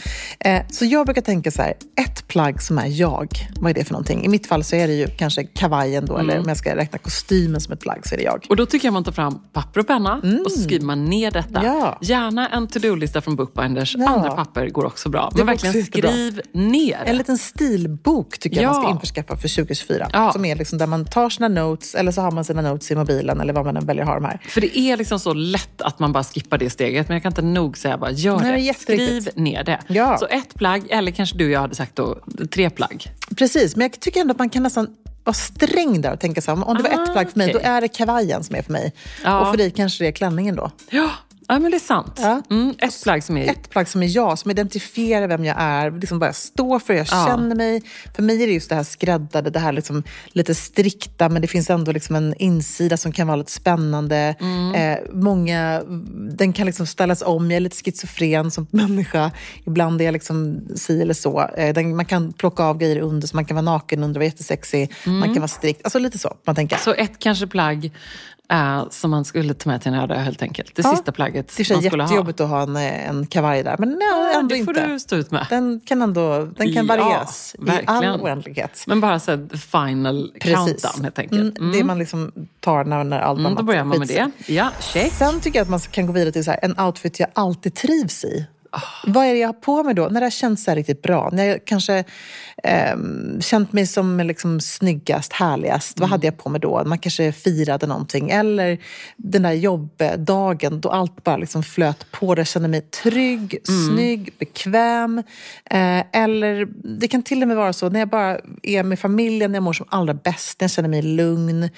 Eh, 0.57 0.63
så 0.71 0.85
jag 0.85 1.07
brukar 1.07 1.23
tänka 1.23 1.51
så 1.51 1.63
här, 1.63 1.75
ett 2.07 2.29
plagg 2.29 2.63
som 2.63 2.79
är 2.79 2.87
jag, 2.87 3.29
vad 3.61 3.71
är 3.71 3.75
det 3.75 3.85
för 3.85 3.93
någonting? 3.93 4.25
I 4.25 4.29
mitt 4.29 4.47
fall 4.47 4.65
så 4.65 4.77
är 4.77 4.89
det 4.89 4.95
ju 4.95 5.07
kanske 5.07 5.45
kavajen 5.45 6.07
då, 6.07 6.15
Mm. 6.15 6.31
eller 6.31 6.41
om 6.41 6.49
jag 6.49 6.57
ska 6.57 6.77
räkna 6.77 6.99
kostymen 6.99 7.61
som 7.61 7.73
ett 7.73 7.81
plagg 7.81 8.01
så 8.07 8.15
är 8.15 8.19
det 8.19 8.25
jag. 8.25 8.47
Och 8.49 8.57
då 8.57 8.67
tycker 8.67 8.87
jag 8.87 8.93
man 8.93 9.05
tar 9.05 9.13
fram 9.13 9.39
papper 9.53 9.81
och 9.81 9.87
penna 9.87 10.21
och 10.45 10.53
så 10.53 10.59
skriver 10.61 10.85
man 10.85 11.05
ner 11.05 11.32
detta. 11.33 11.59
Mm. 11.61 11.73
Ja. 11.79 11.99
Gärna 12.01 12.49
en 12.49 12.69
to-do-lista 12.69 13.21
från 13.21 13.37
Bookbinders. 13.37 13.97
Ja. 13.99 14.09
Andra 14.09 14.31
papper 14.31 14.69
går 14.69 14.85
också 14.85 15.09
bra. 15.09 15.33
Men 15.37 15.47
verkligen 15.47 15.85
skriv 15.85 16.41
ner. 16.53 17.03
En 17.07 17.17
liten 17.17 17.39
stilbok 17.39 18.39
tycker 18.39 18.63
jag 18.63 18.73
man 18.73 18.75
ska 18.75 18.89
Ja. 18.89 18.91
införskaffa 18.95 19.37
för 19.37 19.49
2024. 19.49 20.09
Ja. 20.13 20.33
Som 20.33 20.45
är 20.45 20.57
liksom 20.57 20.79
där 20.79 20.87
man 20.87 21.05
tar 21.05 21.31
sina 21.31 21.49
notes, 21.49 21.95
eller 21.95 22.13
så 22.13 22.21
har 22.21 22.31
man 22.31 22.45
sina 22.45 22.63
notes 22.63 22.91
i 22.91 22.95
mobilen, 22.97 23.41
eller 23.41 23.53
vad 23.53 23.65
man 23.65 23.77
än 23.77 23.87
väljer 23.87 24.03
att 24.03 24.09
ha 24.09 24.15
de 24.15 24.25
här. 24.25 24.41
För 24.49 24.61
det 24.61 24.79
är 24.79 24.97
liksom 24.97 25.21
så 25.21 25.35
lätt 25.35 25.83
att 25.83 25.99
man 25.99 26.13
bara 26.13 26.25
skippar 26.25 26.59
det 26.59 26.71
steget. 26.71 27.09
Men 27.09 27.15
jag 27.15 27.23
kan 27.23 27.31
inte 27.31 27.43
nog 27.43 27.79
säga 27.79 27.99
bara, 27.99 28.11
gör 28.11 28.39
Nej, 28.41 28.67
det. 28.67 28.79
Skriv 28.79 29.29
ner 29.35 29.65
det. 29.65 29.81
Ja. 29.87 30.19
Så 30.19 30.27
ett 30.27 30.55
plagg, 30.55 30.83
eller 30.91 31.11
kanske 31.13 31.37
du 31.39 31.45
och 31.45 31.51
jag 31.51 31.61
hade 31.61 31.75
sagt 31.75 31.97
då, 31.97 32.19
tre 32.51 32.71
plagg. 32.71 33.05
Precis, 33.37 33.77
men 33.77 33.83
jag 33.83 34.01
tycker 34.01 34.21
ändå 34.21 34.33
att 34.33 34.39
man 34.39 34.49
kan 34.51 34.63
nästan 34.63 34.89
vara 35.25 35.35
sträng 35.35 36.01
där 36.01 36.13
och 36.13 36.21
tänka 36.21 36.41
så 36.41 36.55
här, 36.55 36.69
om 36.69 36.77
det 36.77 36.83
var 36.83 36.91
Ah, 36.91 37.03
ett 37.05 37.13
plagg 37.13 37.31
för 37.31 37.39
mig, 37.39 37.47
okej. 37.51 37.61
då 37.65 37.69
är 37.71 37.81
det 37.81 37.89
kavajen 37.89 38.45
som 38.45 38.57
är 38.57 38.63
för 38.63 38.73
mig. 38.73 38.93
Ja. 39.25 39.41
Och 39.41 39.51
för 39.51 39.57
dig 39.57 39.71
kanske 39.71 40.05
det 40.05 40.09
är 40.09 40.13
klänningen 40.13 40.57
då. 40.57 40.71
Ja, 40.91 41.11
ja 41.55 41.59
men 41.59 41.71
det 41.71 41.77
är 41.77 41.79
sant. 41.79 42.19
Ja. 42.23 42.43
Mm, 42.51 42.75
ett 42.79 43.03
plagg 43.03 43.25
som 43.25 43.37
är... 43.37 43.51
Ett 43.51 43.71
plagg 43.71 43.89
som 43.89 44.03
är 44.03 44.17
jag, 44.17 44.39
som 44.39 44.51
identifierar 44.51 45.29
vem 45.29 45.45
jag 45.45 45.57
är, 45.59 45.91
liksom 45.91 46.19
bara 46.19 46.33
står 46.33 46.79
för 46.79 46.93
hur 46.93 46.99
jag 47.01 47.07
Ja. 47.11 47.27
känner 47.29 47.57
mig. 47.57 47.83
För 48.17 48.23
mig 48.23 48.43
är 48.43 48.47
det 48.47 48.53
just 48.53 48.69
det 48.69 48.75
här 48.75 48.83
skräddade, 48.83 49.51
det 49.51 49.59
här 49.59 49.73
liksom 49.73 50.03
lite 50.29 50.55
strikta, 50.55 51.29
men 51.29 51.43
det 51.43 51.49
finns 51.49 51.71
ändå 51.71 51.93
liksom 51.93 52.17
en 52.17 52.35
insida 52.39 52.97
som 52.97 53.13
kan 53.13 53.27
vara 53.27 53.37
lite 53.37 53.53
spännande. 53.53 54.35
Mm. 54.41 54.75
Eh, 54.75 54.99
många, 55.13 55.83
den 56.37 56.53
kan 56.53 56.67
liksom 56.67 56.87
ställas 56.87 57.23
om, 57.23 57.51
jag 57.51 57.57
är 57.57 57.61
lite 57.61 57.77
schizofren 57.77 58.51
som 58.51 58.67
människa. 58.71 59.31
Ibland 59.65 60.01
är 60.01 60.05
jag 60.05 60.13
liksom 60.13 60.61
si 60.77 61.03
eller 61.03 61.15
så. 61.15 61.49
Eh, 61.57 61.75
den, 61.75 61.97
man 61.97 62.05
kan 62.05 62.33
plocka 62.33 62.63
av 62.63 62.79
grejer 62.79 62.99
under, 63.01 63.29
så 63.29 63.37
man 63.37 63.45
kan 63.45 63.55
vara 63.55 63.65
naken 63.65 64.05
under 64.05 64.19
och 64.19 64.23
vara 64.23 64.25
jättesexig. 64.25 64.93
Man 65.07 65.23
kan 65.23 65.35
vara 65.35 65.49
strikt, 65.49 65.81
alltså 65.85 65.99
lite 65.99 66.19
så. 66.19 66.37
Man 66.47 66.55
tänker. 66.55 66.77
Mm. 66.77 66.83
Så 66.85 66.95
ett 66.95 67.19
kanske 67.19 67.47
plagg 67.47 67.91
eh, 68.53 68.85
som 68.91 69.11
man 69.11 69.25
skulle 69.25 69.55
ta 69.55 69.71
med 69.71 69.83
till 69.83 69.93
en 69.93 69.99
öde 70.01 70.15
helt 70.15 70.43
enkelt. 70.43 70.77
Det 70.77 70.83
Ja, 70.85 70.91
sista 70.91 71.13
plagget 71.13 71.49
Det 71.57 71.65
sig 71.65 71.65
skulle 71.83 72.03
ha. 72.03 72.09
jättejobbigt 72.11 72.41
att 72.41 72.49
ha 72.49 72.63
en, 72.63 72.77
en 72.77 73.27
kavaj 73.27 73.63
där, 73.63 73.77
men 73.79 73.89
nej, 73.89 74.35
ändå 74.37 74.55
det 74.55 74.65
får 74.65 74.79
inte. 74.79 74.87
du 74.93 75.01
stå 75.01 75.17
ut 75.17 75.31
med. 75.31 75.47
Den 75.51 75.81
kan 75.87 76.03
ändå 76.03 76.39
den 76.57 76.75
kan 76.75 76.87
Ja, 76.87 76.97
varieras 76.97 77.55
i 77.55 77.59
all 77.61 77.67
verkligen. 77.67 78.21
oändlighet. 78.21 78.85
Men 78.87 79.01
bara 79.01 79.21
så 79.21 79.49
final 79.73 80.33
countdown 80.41 81.03
helt 81.05 81.19
enkelt. 81.19 81.59
Mm, 81.59 81.73
Det 81.73 81.85
man 81.85 81.99
liksom 81.99 82.33
tar 82.61 82.85
när, 82.85 83.05
när 83.05 83.21
allt 83.21 83.39
Mm, 83.39 83.47
annat 83.47 83.59
då 83.59 83.65
börjar 83.65 83.85
man 83.85 83.99
med 83.99 84.09
det. 84.09 84.31
Ja, 84.47 84.71
check. 84.81 85.13
Sen 85.13 85.41
tycker 85.41 85.59
jag 85.59 85.65
att 85.65 85.71
man 85.71 85.81
kan 85.81 86.07
gå 86.07 86.13
vidare 86.13 86.33
till 86.33 86.45
så 86.45 86.51
här, 86.51 86.61
en 86.63 86.81
outfit 86.81 87.21
jag 87.21 87.29
alltid 87.33 87.75
trivs 87.75 88.25
i. 88.25 88.47
Vad 89.07 89.27
är 89.27 89.33
det 89.33 89.39
jag 89.39 89.49
har 89.49 89.53
på 89.53 89.83
mig 89.83 89.95
då? 89.95 90.09
När 90.09 90.21
det 90.21 90.27
har 90.27 90.31
känts 90.31 90.65
så 90.65 90.75
riktigt 90.75 91.03
bra. 91.03 91.29
När 91.33 91.45
jag 91.45 91.65
kanske 91.65 92.05
ehm, 92.63 93.41
känt 93.41 93.73
mig 93.73 93.87
som 93.87 94.21
liksom 94.21 94.61
snyggast, 94.61 95.33
härligast. 95.33 95.99
Mm. 95.99 96.01
Vad 96.01 96.11
hade 96.11 96.27
jag 96.27 96.39
på 96.39 96.49
mig 96.49 96.61
då? 96.61 96.83
Man 96.87 96.99
kanske 96.99 97.33
firade 97.33 97.87
någonting. 97.87 98.31
Eller 98.31 98.79
den 99.17 99.43
där 99.43 99.53
jobbdagen 99.53 100.81
då 100.81 100.89
allt 100.89 101.25
bara 101.25 101.37
liksom 101.37 101.63
flöt 101.63 102.11
på. 102.13 102.35
Där 102.35 102.41
jag 102.41 102.47
kände 102.47 102.69
mig 102.69 102.81
trygg, 102.81 103.59
Mm. 103.69 103.89
snygg, 103.89 104.35
bekväm. 104.39 105.19
Eh, 105.65 106.03
eller 106.13 106.69
det 106.99 107.09
kan 107.09 107.23
till 107.23 107.43
och 107.43 107.49
med 107.49 107.57
vara 107.57 107.73
så 107.73 107.89
när 107.89 107.99
jag 107.99 108.09
bara 108.09 108.39
är 108.63 108.83
med 108.83 108.99
familjen, 108.99 109.53
när 109.53 109.57
jag 109.57 109.63
mår 109.63 109.73
som 109.73 109.87
allra 109.91 110.15
bäst, 110.15 110.61
när 110.61 110.65
jag 110.65 110.71
känner 110.71 110.89
mig 110.89 111.03
lugn, 111.03 111.63
eh, 111.63 111.69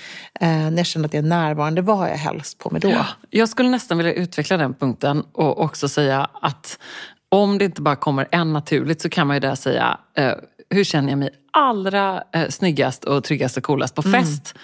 när 0.40 0.76
jag 0.76 0.86
känner 0.86 1.06
att 1.08 1.14
jag 1.14 1.24
är 1.24 1.28
närvarande. 1.28 1.82
Vad 1.82 1.98
har 1.98 2.08
jag 2.08 2.16
helst 2.16 2.58
på 2.58 2.70
mig 2.70 2.80
då? 2.80 3.06
Jag 3.30 3.48
skulle 3.48 3.68
nästan 3.68 3.98
vilja 3.98 4.12
utveckla 4.12 4.56
den 4.56 4.74
punkten 4.74 5.24
och 5.32 5.60
också 5.60 5.88
säga 5.88 6.28
att 6.42 6.78
om 7.28 7.58
det 7.58 7.64
inte 7.64 7.82
bara 7.82 7.96
kommer 7.96 8.28
en 8.30 8.52
naturligt 8.52 9.00
så 9.00 9.08
kan 9.08 9.26
man 9.26 9.36
ju 9.36 9.40
där 9.40 9.54
säga 9.54 9.98
eh, 10.16 10.32
hur 10.70 10.84
känner 10.84 11.08
jag 11.08 11.18
mig 11.18 11.30
allra 11.50 12.22
eh, 12.32 12.48
snyggast 12.48 13.04
och 13.04 13.24
tryggast 13.24 13.56
och 13.56 13.62
coolast 13.62 13.94
på 13.94 14.02
fest? 14.02 14.54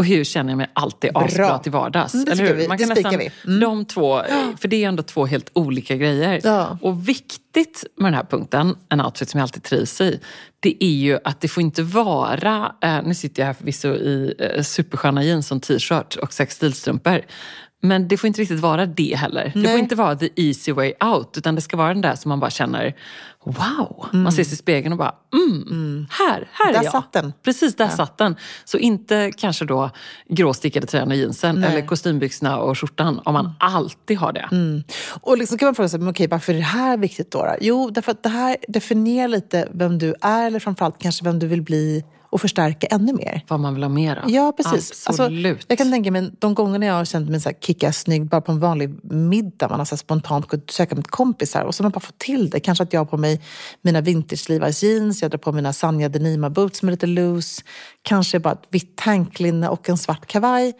Och 0.00 0.06
hur 0.06 0.24
känner 0.24 0.50
jag 0.50 0.56
mig 0.56 0.70
alltid 0.72 1.10
asbra 1.14 1.46
Bra. 1.46 1.58
till 1.58 1.72
vardags? 1.72 2.14
Mm, 2.14 2.24
det 2.24 2.32
eller 2.32 2.46
hur? 2.46 2.54
vi. 2.54 2.68
Man 2.68 2.76
Det 2.76 2.84
kan 2.84 2.96
spikar 2.96 3.10
nästan, 3.10 3.30
vi. 3.44 3.50
Mm. 3.50 3.60
De 3.60 3.84
två, 3.84 4.22
för 4.60 4.68
det 4.68 4.84
är 4.84 4.88
ändå 4.88 5.02
två 5.02 5.26
helt 5.26 5.50
olika 5.52 5.96
grejer. 5.96 6.40
Ja. 6.44 6.78
Och 6.82 7.08
viktigt 7.08 7.84
med 7.96 8.06
den 8.06 8.14
här 8.14 8.24
punkten, 8.30 8.76
en 8.88 9.00
outfit 9.00 9.30
som 9.30 9.38
jag 9.38 9.44
alltid 9.44 9.62
trivs 9.62 10.00
i, 10.00 10.20
det 10.60 10.84
är 10.84 10.88
ju 10.88 11.18
att 11.24 11.40
det 11.40 11.48
får 11.48 11.60
inte 11.60 11.82
vara, 11.82 12.74
eh, 12.80 13.02
nu 13.02 13.14
sitter 13.14 13.42
jag 13.42 13.46
här 13.46 13.54
förvisso 13.54 13.88
i 13.88 14.34
eh, 14.38 14.62
supersköna 14.62 15.24
jeans 15.24 15.52
och 15.52 15.62
t-shirt 15.62 16.16
och 16.16 16.32
sex 16.32 16.54
stilstrumpor. 16.54 17.20
Men 17.82 18.08
det 18.08 18.16
får 18.16 18.26
inte 18.28 18.40
riktigt 18.40 18.60
vara 18.60 18.86
det 18.86 19.16
heller. 19.16 19.52
Det 19.54 19.60
Nej. 19.60 19.70
får 19.70 19.78
inte 19.78 19.94
vara 19.94 20.16
the 20.16 20.28
easy 20.36 20.72
way 20.72 20.92
out. 21.00 21.34
Utan 21.36 21.54
det 21.54 21.60
ska 21.60 21.76
vara 21.76 21.88
den 21.88 22.00
där 22.00 22.14
som 22.14 22.28
man 22.28 22.40
bara 22.40 22.50
känner, 22.50 22.94
wow. 23.44 24.06
Man 24.12 24.32
ser 24.32 24.44
sig 24.44 24.52
i 24.52 24.56
spegeln 24.56 24.92
och 24.92 24.98
bara, 24.98 25.14
mm, 25.32 26.06
här, 26.10 26.48
här 26.52 26.72
Där 26.72 26.80
är 26.80 26.84
jag. 26.84 26.92
satt 26.92 27.12
den. 27.12 27.32
Precis, 27.44 27.76
där 27.76 27.88
satt 27.88 28.18
den. 28.18 28.36
Så 28.64 28.78
inte 28.78 29.32
kanske 29.36 29.64
då 29.64 29.90
gråstickade 30.28 30.86
tröjan 30.86 31.08
och 31.08 31.16
jeansen 31.16 31.60
Nej. 31.60 31.70
eller 31.70 31.86
kostymbyxorna 31.86 32.58
och 32.58 32.78
skjortan 32.78 33.20
om 33.24 33.34
man 33.34 33.52
alltid 33.60 34.18
har 34.18 34.32
det. 34.32 34.48
Och 35.20 35.38
liksom 35.38 35.58
kan 35.58 35.66
man 35.66 35.74
fråga 35.74 35.88
sig, 35.88 35.98
men 35.98 36.08
okej, 36.08 36.26
varför 36.26 36.52
är 36.52 36.56
det 36.56 36.62
här 36.62 36.96
viktigt 36.96 37.30
då? 37.30 37.38
då? 37.38 37.56
Jo, 37.60 37.90
därför 37.90 38.12
att 38.12 38.22
det 38.22 38.28
här 38.28 38.56
definierar 38.68 39.28
lite 39.28 39.68
vem 39.72 39.98
du 39.98 40.14
är, 40.20 40.46
eller 40.46 40.60
framförallt 40.60 40.98
kanske 40.98 41.24
vem 41.24 41.38
du 41.38 41.46
vill 41.46 41.62
bli 41.62 42.04
och 42.30 42.40
förstärka 42.40 42.86
ännu 42.86 43.12
mer. 43.12 43.44
Vad 43.48 43.60
man 43.60 43.74
vill 43.74 43.82
ha 43.82 43.90
mer 43.90 44.16
av. 44.16 44.30
Ja, 44.30 44.52
precis. 44.56 45.08
Absolut. 45.08 45.52
Alltså, 45.56 45.66
jag 45.68 45.78
kan 45.78 45.90
tänka 45.90 46.10
mig 46.10 46.30
de 46.38 46.54
gångerna 46.54 46.86
jag 46.86 46.94
har 46.94 47.04
känt 47.04 47.30
mig 47.30 47.40
så 47.40 47.48
här 47.48 47.56
kicka 47.60 47.92
snygg 47.92 48.26
bara 48.26 48.40
på 48.40 48.52
en 48.52 48.60
vanlig 48.60 49.04
middag, 49.12 49.68
man 49.68 49.78
har 49.78 49.84
så 49.84 49.96
spontant 49.96 50.46
gått 50.46 50.64
och 50.64 50.70
käkat 50.70 50.98
med 50.98 51.06
kompisar 51.06 51.62
och 51.62 51.74
så 51.74 51.82
har 51.82 51.84
man 51.84 51.92
bara 51.92 52.00
fått 52.00 52.18
till 52.18 52.50
det. 52.50 52.60
Kanske 52.60 52.84
att 52.84 52.92
jag 52.92 53.00
har 53.00 53.04
på 53.04 53.16
mig 53.16 53.40
mina 53.82 54.00
vintage 54.00 54.50
jeans, 54.82 55.22
jag 55.22 55.30
drar 55.30 55.38
på 55.38 55.52
mina 55.52 55.72
Sanja 55.72 56.08
Denima 56.08 56.50
boots 56.50 56.78
som 56.78 56.88
är 56.88 56.90
lite 56.90 57.06
loose, 57.06 57.62
kanske 58.02 58.40
bara 58.40 58.52
ett 58.52 58.66
vitt 58.70 58.96
tanklinne 58.96 59.68
och 59.68 59.88
en 59.88 59.98
svart 59.98 60.26
kavaj. 60.26 60.72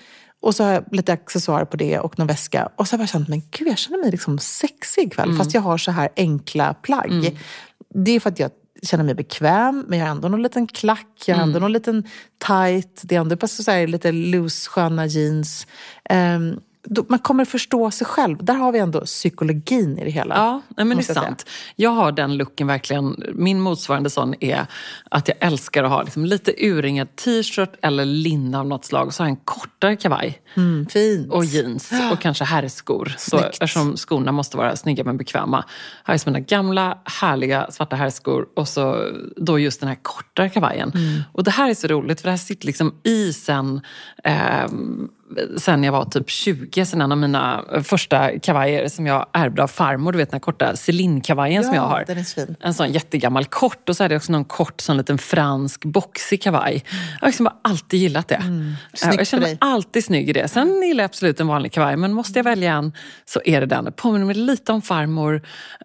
Och 0.43 0.55
så 0.55 0.65
har 0.65 0.73
jag 0.73 0.85
lite 0.93 1.13
accessoarer 1.13 1.65
på 1.65 1.77
det 1.77 1.99
och 1.99 2.19
någon 2.19 2.27
väska. 2.27 2.69
Och 2.77 2.89
så 2.89 2.93
har 2.93 2.99
jag 2.99 3.07
bara 3.07 3.13
känt, 3.13 3.29
men 3.29 3.43
gud 3.51 3.69
jag 3.69 3.79
känner 3.79 3.99
mig 3.99 4.11
liksom 4.11 4.39
sexig 4.39 5.03
ikväll 5.03 5.37
fast 5.37 5.55
jag 5.55 5.61
har 5.61 5.79
så 5.79 5.91
här 5.91 6.09
enkla 6.17 6.75
plagg. 6.75 7.39
det 7.95 8.11
är 8.11 8.21
för 8.21 8.31
att 8.31 8.39
jag 8.39 8.51
känner 8.83 9.05
mig 9.05 9.15
bekväm, 9.15 9.85
men 9.89 9.99
jag 9.99 10.07
har 10.07 10.11
ändå 10.11 10.29
någon 10.29 10.43
liten 10.43 10.67
klack, 10.67 11.23
jag 11.27 11.37
har 11.37 11.43
ändå 11.43 11.59
någon 11.59 11.73
liten 11.73 12.05
tight, 12.47 13.03
det 13.05 13.17
är 13.17 13.21
ändå 13.21 13.49
så 13.49 13.71
här, 13.71 13.87
lite 13.87 14.13
loose, 14.13 14.71
sköna 14.71 15.07
jeans. 15.07 15.67
Um, 16.11 16.61
man 17.09 17.19
kommer 17.19 17.45
förstå 17.45 17.91
sig 17.91 18.07
själv. 18.07 18.45
Där 18.45 18.55
har 18.55 18.73
vi 18.73 18.79
ändå 18.79 19.01
psykologin 19.01 19.99
i 19.99 20.05
det 20.05 20.11
hela. 20.11 20.35
Ja, 20.35 20.63
nej, 20.77 20.87
men 20.87 20.97
det 20.97 21.11
är 21.11 21.15
jag 21.15 21.25
sant. 21.25 21.47
Jag 21.77 21.91
har 21.91 22.13
den 22.13 22.37
looken 22.37 22.67
verkligen. 22.67 23.23
Min 23.35 23.61
motsvarande 23.61 24.11
sån 24.11 24.35
är 24.41 24.67
att 25.11 25.29
jag 25.29 25.37
älskar 25.41 25.85
att 25.85 25.91
ha 25.91 26.03
liksom 26.03 26.25
lite 26.25 26.55
urringad 26.59 27.17
t-shirt 27.17 27.73
eller 27.83 28.05
linne 28.05 28.59
av 28.59 28.67
något 28.67 28.85
slag. 28.85 29.07
Och 29.07 29.15
så 29.15 29.23
har 29.23 29.29
jag 29.29 29.37
en 29.37 29.43
kortare 29.45 29.97
kavaj. 29.97 30.43
Mm, 30.57 30.87
fint. 30.87 31.33
Och 31.33 31.45
jeans 31.45 31.93
och 32.13 32.21
kanske 32.21 32.45
herrskor. 32.45 33.15
Så, 33.19 33.39
eftersom 33.39 33.97
skorna 33.97 34.33
måste 34.33 34.57
vara 34.57 34.77
snygga 34.77 35.05
men 35.05 35.17
bekväma. 35.17 35.65
Har 36.03 36.15
jag 36.15 36.21
mina 36.27 36.41
gamla 36.41 36.99
härliga 37.05 37.71
svarta 37.71 37.97
herrskor 37.97 38.47
och 38.57 38.69
så 38.69 39.11
då 39.37 39.59
just 39.59 39.81
den 39.81 39.89
här 39.89 39.99
kortare 40.03 40.49
kavajen. 40.49 40.93
Mm. 40.95 41.23
Och 41.33 41.45
det 41.45 41.51
här 41.51 41.71
är 41.71 41.75
så 41.75 41.87
roligt 41.87 42.21
för 42.21 42.25
det 42.25 42.31
här 42.31 42.39
sitter 42.39 42.67
liksom 42.67 42.95
i 43.05 43.33
sen 43.33 43.81
eh, 44.25 44.67
sen 45.57 45.85
jag 45.85 45.93
var 45.93 46.05
typ 46.05 46.31
20, 46.31 46.87
sen 46.87 47.01
en 47.01 47.13
av 47.13 47.19
mina 47.19 47.65
första 47.85 48.39
kavajer 48.39 48.89
som 48.89 49.07
jag 49.07 49.27
ärvde 49.33 49.63
av 49.63 49.69
farmor. 49.69 50.13
Du 50.13 50.19
vet 50.19 50.31
den 50.31 50.35
här 50.37 50.41
korta 50.41 50.77
Céline-kavajen 50.77 51.65
som 51.65 51.75
Ja, 51.75 51.83
jag 51.83 51.89
har. 51.89 52.05
den 52.07 52.19
är 52.19 52.23
så 52.23 52.35
fin. 52.35 52.57
En 52.61 52.75
sån 52.75 52.93
jättegammal 52.93 53.45
kort 53.45 53.89
och 53.89 53.97
så 53.97 54.05
hade 54.05 54.15
jag 54.15 54.19
också 54.19 54.33
någon 54.33 54.45
kort 54.45 54.81
sån 54.81 54.97
liten 54.97 55.19
fransk 55.19 55.85
boxig 55.85 56.43
kavaj. 56.43 56.85
Jag 57.15 57.21
har 57.21 57.29
liksom 57.29 57.45
bara 57.45 57.57
alltid 57.63 58.01
gillat 58.01 58.29
det. 58.29 58.35
Mm. 58.35 58.73
Snyggt 58.95 59.19
jag 59.19 59.27
känner 59.27 59.47
mig 59.47 59.59
alltid 59.61 60.05
snygg 60.05 60.29
i 60.29 60.33
det. 60.33 60.49
Sen 60.49 60.83
gillar 60.83 61.03
jag 61.05 61.09
absolut 61.09 61.41
en 61.41 61.47
vanlig 61.47 61.73
kavaj 61.73 61.97
men 61.97 62.13
måste 62.13 62.39
jag 62.39 62.45
välja 62.45 62.73
en 62.73 62.93
så 63.25 63.41
är 63.45 63.61
det 63.61 63.67
den. 63.67 63.85
Det 63.85 63.93
påminner 63.93 64.27
mig 64.27 64.35
lite 64.35 64.73
om 64.73 64.83
farmor 64.83 65.43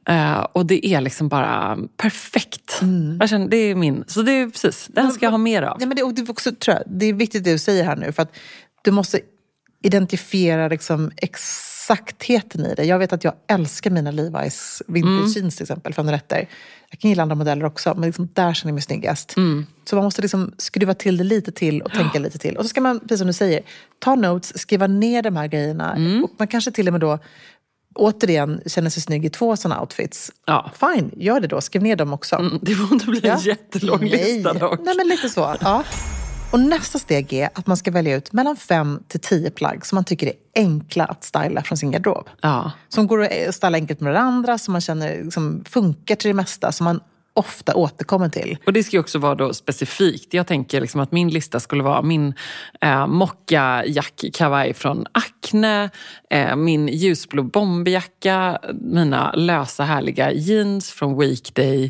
eh, 0.10 0.40
och 0.40 0.66
det 0.66 0.88
är 0.88 1.02
liksom 1.02 1.30
bara 1.30 1.78
perfekt. 1.98 2.82
Mm. 2.82 3.18
Jag 3.20 3.30
känner, 3.30 3.48
det 3.48 3.58
är 3.58 3.76
min. 3.76 4.04
Så 4.08 4.22
det 4.22 4.32
är 4.32 4.50
precis, 4.50 4.88
den 4.88 5.12
ska 5.12 5.26
jag 5.26 5.32
ha 5.32 5.38
mer 5.38 5.62
av. 5.62 5.78
Ja, 5.80 5.86
men 5.86 5.98
det, 5.98 6.04
och 6.04 6.14
det, 6.14 6.22
är 6.22 6.32
också, 6.32 6.52
tror 6.56 6.78
jag, 6.78 6.84
det 7.00 7.06
är 7.06 7.14
viktigt 7.14 7.44
det 7.44 7.52
du 7.52 7.58
säger 7.58 7.84
här 7.84 7.96
nu, 7.96 8.12
för 8.12 8.24
att 8.24 8.36
du 8.82 8.92
måste 8.92 9.20
identifiera 9.86 10.68
liksom 10.68 11.12
exaktheten 11.18 12.66
i 12.66 12.76
det. 12.76 12.84
Jag 12.84 13.00
vet 13.00 13.14
att 13.14 13.24
jag 13.24 13.34
älskar 13.48 13.90
mina 13.92 14.12
Levi's 14.12 14.82
vintage 14.88 15.38
jeans 15.38 15.56
till 15.56 15.64
exempel, 15.64 15.94
från 15.94 16.12
rätter. 16.12 16.48
Jag 16.90 17.00
kan 17.00 17.10
gilla 17.10 17.24
andra 17.24 17.36
modeller 17.36 17.66
också, 17.66 17.94
men 17.94 18.06
liksom 18.06 18.30
där 18.34 18.54
känner 18.54 18.70
jag 18.72 18.74
mig 18.74 18.82
snyggast. 18.82 19.36
Så 19.90 19.96
man 19.96 20.04
måste 20.06 20.22
liksom 20.22 20.54
skruva 20.58 20.94
till 20.94 21.18
det 21.18 21.24
lite 21.24 21.52
till 21.52 21.82
och 21.82 21.92
tänka 21.92 22.20
lite 22.20 22.38
till. 22.38 22.58
Och 22.58 22.64
så 22.64 22.70
ska 22.70 22.82
man, 22.82 23.00
precis 23.00 23.18
som 23.18 23.28
du 23.28 23.34
säger, 23.34 23.62
ta 24.00 24.16
notes, 24.16 24.60
skriva 24.62 24.88
ner 24.88 25.22
de 25.24 25.36
här 25.36 25.48
grejerna. 25.48 25.92
Och 26.24 26.30
man 26.38 26.48
kanske 26.48 26.72
till 26.72 26.88
och 26.88 26.94
med 26.94 27.02
då 27.02 27.20
återigen 27.96 28.62
känner 28.66 28.90
sig 28.90 29.02
snygg 29.04 29.26
i 29.26 29.30
två 29.30 29.56
sådana 29.58 29.82
outfits. 29.82 30.32
Ja. 30.46 30.72
Fine, 30.80 31.12
gör 31.18 31.40
det 31.40 31.48
då. 31.48 31.62
Skriv 31.62 31.82
ner 31.84 31.96
dem 31.96 32.14
också. 32.14 32.36
Mm, 32.36 32.60
Det 32.62 32.76
får 32.76 32.94
inte 32.94 33.06
bli 33.06 33.20
en 33.20 33.28
Ja. 33.28 33.40
jättelång 33.46 34.00
lista 34.06 34.52
Nej. 34.54 34.60
dock. 34.60 34.80
Nej, 34.84 34.96
men 34.98 35.08
lite 35.08 35.30
så. 35.30 35.56
Ja. 35.62 35.84
Och 36.52 36.60
nästa 36.60 37.00
steg 37.00 37.34
är 37.34 37.50
att 37.54 37.68
man 37.68 37.78
ska 37.78 37.92
välja 37.92 38.16
ut 38.16 38.34
mellan 38.34 38.56
fem 38.56 39.04
till 39.08 39.20
tio 39.20 39.52
plagg 39.52 39.86
som 39.86 39.96
man 39.96 40.04
tycker 40.04 40.28
är 40.28 40.34
enkla 40.56 41.06
att 41.06 41.24
styla 41.24 41.64
från 41.64 41.78
sin 41.78 41.92
garderob. 41.92 42.30
Ja. 42.42 42.72
Som 42.90 43.08
går 43.08 43.24
att 43.24 43.56
styla 43.56 43.78
enkelt 43.78 44.00
med 44.00 44.14
varandra, 44.14 44.58
som 44.58 44.72
man 44.72 44.82
känner 44.82 45.24
liksom, 45.24 45.64
funkar 45.70 46.16
till 46.16 46.30
det 46.30 46.34
mesta, 46.34 46.72
som 46.72 46.84
man 46.84 47.00
ofta 47.36 47.76
återkommer 47.76 48.30
till. 48.30 48.58
Och 48.66 48.74
det 48.74 48.84
ska 48.84 48.96
ju 48.96 49.00
också 49.00 49.20
vara 49.20 49.36
då 49.36 49.54
specifikt. 49.54 50.34
Jag 50.34 50.48
tänker 50.48 50.82
liksom 50.82 51.02
att 51.02 51.12
min 51.12 51.30
lista 51.30 51.60
skulle 51.60 51.84
vara 51.84 52.02
min 52.02 52.34
eh, 52.82 53.08
mocka 53.08 53.84
jackkavaj 53.88 54.74
från 54.74 55.06
Acne, 55.12 55.90
eh, 56.30 56.56
min 56.56 56.88
ljusblå 56.88 57.44
bomberjacka, 57.44 58.60
mina 58.82 59.32
lösa 59.32 59.84
härliga 59.84 60.32
jeans 60.32 60.92
från 60.92 61.18
Weekday. 61.20 61.86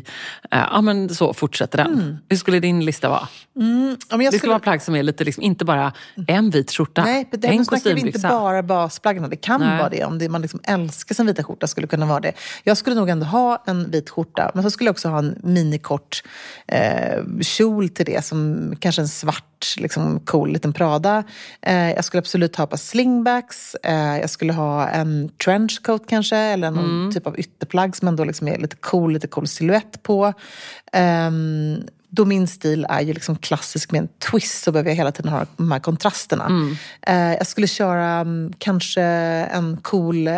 Eh, 0.50 0.58
ja 0.72 0.80
men 0.80 1.08
så 1.14 1.34
fortsätter 1.34 1.78
den. 1.78 2.18
Hur 2.28 2.36
skulle 2.36 2.60
din 2.60 2.84
lista 2.84 3.08
vara? 3.08 3.28
Om 3.58 3.96
jag 4.10 4.18
Det 4.20 4.24
skulle- 4.26 4.38
skulle 4.38 4.50
vara 4.50 4.58
plagg 4.60 4.82
som 4.82 4.94
är 4.94 5.02
lite 5.02 5.24
liksom, 5.24 5.42
inte 5.42 5.64
bara 5.64 5.92
en 6.28 6.50
vit 6.50 6.70
skjorta, 6.72 7.04
Nej, 7.04 7.28
men 7.30 7.40
det, 7.40 7.48
en 7.48 7.64
snackar 7.64 7.84
vi 7.84 7.90
inte 7.90 8.12
kostymbyxa. 8.12 8.28
bara 8.28 8.62
basplaggen. 8.62 9.30
Det 9.30 9.36
kan 9.36 9.60
Nej. 9.60 9.78
vara 9.78 9.88
det. 9.88 10.04
Om 10.04 10.18
det, 10.18 10.28
man 10.28 10.42
liksom 10.42 10.60
älskar 10.64 11.14
sin 11.14 11.26
vita 11.26 11.44
skjorta 11.44 11.66
skulle 11.66 11.86
kunna 11.86 12.06
vara 12.06 12.20
det. 12.20 12.32
Jag 12.64 12.76
skulle 12.76 12.96
nog 12.96 13.08
ändå 13.08 13.26
ha 13.26 13.62
en 13.66 13.90
vit 13.90 14.10
skjorta, 14.10 14.50
men 14.54 14.62
så 14.62 14.70
skulle 14.70 14.88
jag 14.88 14.92
också 14.92 15.08
ha 15.08 15.18
en 15.18 15.35
minikort 15.42 16.22
eh, 16.68 17.22
kjol 17.40 17.88
till 17.88 18.06
det. 18.06 18.24
Som 18.24 18.72
kanske 18.80 19.02
en 19.02 19.08
svart, 19.08 19.74
liksom, 19.76 20.20
cool 20.20 20.52
liten 20.52 20.72
Prada. 20.72 21.24
Eh, 21.62 21.90
jag 21.92 22.04
skulle 22.04 22.18
absolut 22.18 22.56
ha 22.56 22.64
ett 22.64 22.70
par 22.70 22.76
slingbacks. 22.76 23.74
Eh, 23.82 24.18
jag 24.18 24.30
skulle 24.30 24.52
ha 24.52 24.88
en 24.88 25.30
trenchcoat 25.44 26.02
kanske, 26.08 26.36
eller 26.36 26.70
någon 26.70 26.84
Mm. 27.00 27.12
typ 27.12 27.26
av 27.26 27.38
ytterplagg 27.38 27.96
som 27.96 28.08
ändå 28.08 28.24
liksom 28.24 28.48
är 28.48 28.58
lite 28.58 28.76
cool, 28.76 29.12
lite 29.12 29.26
cool 29.26 29.46
silhuett 29.46 30.02
på. 30.02 30.32
Ehm, 30.92 31.82
då 32.08 32.24
min 32.24 32.46
stil 32.46 32.86
är 32.88 33.00
ju 33.00 33.12
liksom 33.12 33.36
klassisk 33.36 33.92
med 33.92 33.98
en 33.98 34.08
twist 34.30 34.62
så 34.64 34.72
behöver 34.72 34.90
jag 34.90 34.96
hela 34.96 35.12
tiden 35.12 35.32
ha 35.32 35.46
de 35.56 35.72
här 35.72 35.78
kontrasterna. 35.78 36.48
Eh, 37.02 37.34
jag 37.34 37.46
skulle 37.46 37.66
köra 37.66 38.04
mm, 38.10 38.52
kanske 38.58 39.02
en 39.02 39.76
cool 39.82 40.28
eh, 40.28 40.34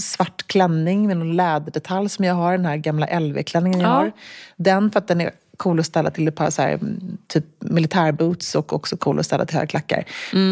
svart 0.00 0.46
klänning 0.46 1.06
med 1.06 1.16
någon 1.16 1.36
läderdetalj 1.36 2.08
som 2.08 2.24
jag 2.24 2.34
har, 2.34 2.52
den 2.52 2.66
här 2.66 2.76
gamla 2.76 3.06
LV-klänningen 3.20 3.80
jag 3.80 3.88
Ja. 3.90 3.94
har. 3.94 4.12
Den 4.56 4.90
för 4.90 4.98
att 4.98 5.08
den 5.08 5.20
är 5.20 5.30
cool 5.56 5.80
att 5.80 5.86
ställa 5.86 6.10
till 6.10 6.28
ett 6.28 6.34
par 6.34 6.50
så 6.50 6.62
här, 6.62 6.72
mm, 6.72 7.18
typ 7.28 7.44
militärboots 7.60 8.54
och 8.54 8.72
också 8.72 8.96
cool 8.96 9.18
att 9.18 9.26
ställa 9.26 9.44
till 9.46 9.56
höga 9.56 9.66
klackar. 9.66 10.04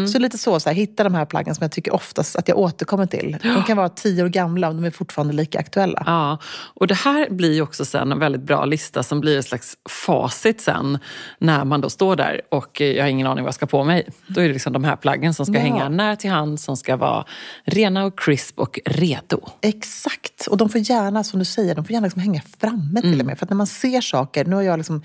Så 0.07 0.19
lite 0.19 0.37
så, 0.37 0.59
så 0.59 0.69
här, 0.69 0.75
hitta 0.75 1.03
de 1.03 1.13
här 1.15 1.25
plaggen 1.25 1.55
som 1.55 1.63
jag 1.63 1.71
tycker 1.71 1.93
oftast 1.93 2.35
att 2.35 2.47
jag 2.47 2.57
återkommer 2.57 3.05
till. 3.05 3.37
De 3.43 3.63
kan 3.63 3.77
vara 3.77 3.89
tio 3.89 4.23
år 4.23 4.29
gamla 4.29 4.67
och 4.67 4.75
de 4.75 4.83
är 4.83 4.91
fortfarande 4.91 5.33
lika 5.33 5.59
aktuella. 5.59 6.03
Ja, 6.05 6.37
och 6.73 6.87
det 6.87 6.95
här 6.95 7.29
blir 7.29 7.53
ju 7.53 7.61
också 7.61 7.85
sen 7.85 8.11
en 8.11 8.19
väldigt 8.19 8.41
bra 8.41 8.65
lista 8.65 9.03
som 9.03 9.19
blir 9.21 9.39
ett 9.39 9.45
slags 9.45 9.77
facit 10.05 10.61
sen 10.61 10.97
när 11.39 11.65
man 11.65 11.81
då 11.81 11.89
står 11.89 12.15
där 12.15 12.41
och 12.49 12.81
eh, 12.81 12.87
jag 12.91 13.03
har 13.03 13.09
ingen 13.09 13.27
aning 13.27 13.43
vad 13.43 13.47
jag 13.47 13.55
ska 13.55 13.65
på 13.65 13.83
mig. 13.83 14.09
Då 14.27 14.41
är 14.41 14.47
det 14.47 14.53
liksom 14.53 14.73
de 14.73 14.83
här 14.83 14.95
plaggen 14.95 15.33
som 15.33 15.45
ska 15.45 15.55
Ja. 15.55 15.61
hänga 15.61 15.89
nära 15.89 16.15
till 16.15 16.29
hand, 16.29 16.59
som 16.59 16.77
ska 16.77 16.95
vara 16.97 17.25
rena 17.63 18.05
och 18.05 18.19
crisp 18.19 18.59
och 18.59 18.79
redo. 18.85 19.49
Exakt. 19.61 20.47
Och 20.47 20.57
de 20.57 20.69
får 20.69 20.81
gärna, 20.81 21.23
som 21.23 21.39
du 21.39 21.45
säger, 21.45 21.75
de 21.75 21.85
får 21.85 21.91
gärna 21.91 22.05
liksom 22.05 22.21
hänga 22.21 22.41
framme 22.59 23.01
till 23.01 23.19
och 23.19 23.25
med. 23.25 23.37
För 23.39 23.45
att 23.45 23.49
när 23.49 23.57
man 23.57 23.67
ser 23.67 24.01
saker, 24.01 24.45
nu 24.45 24.55
har 24.55 24.63
jag 24.63 24.77
liksom, 24.77 24.94
Wochen 24.95 25.01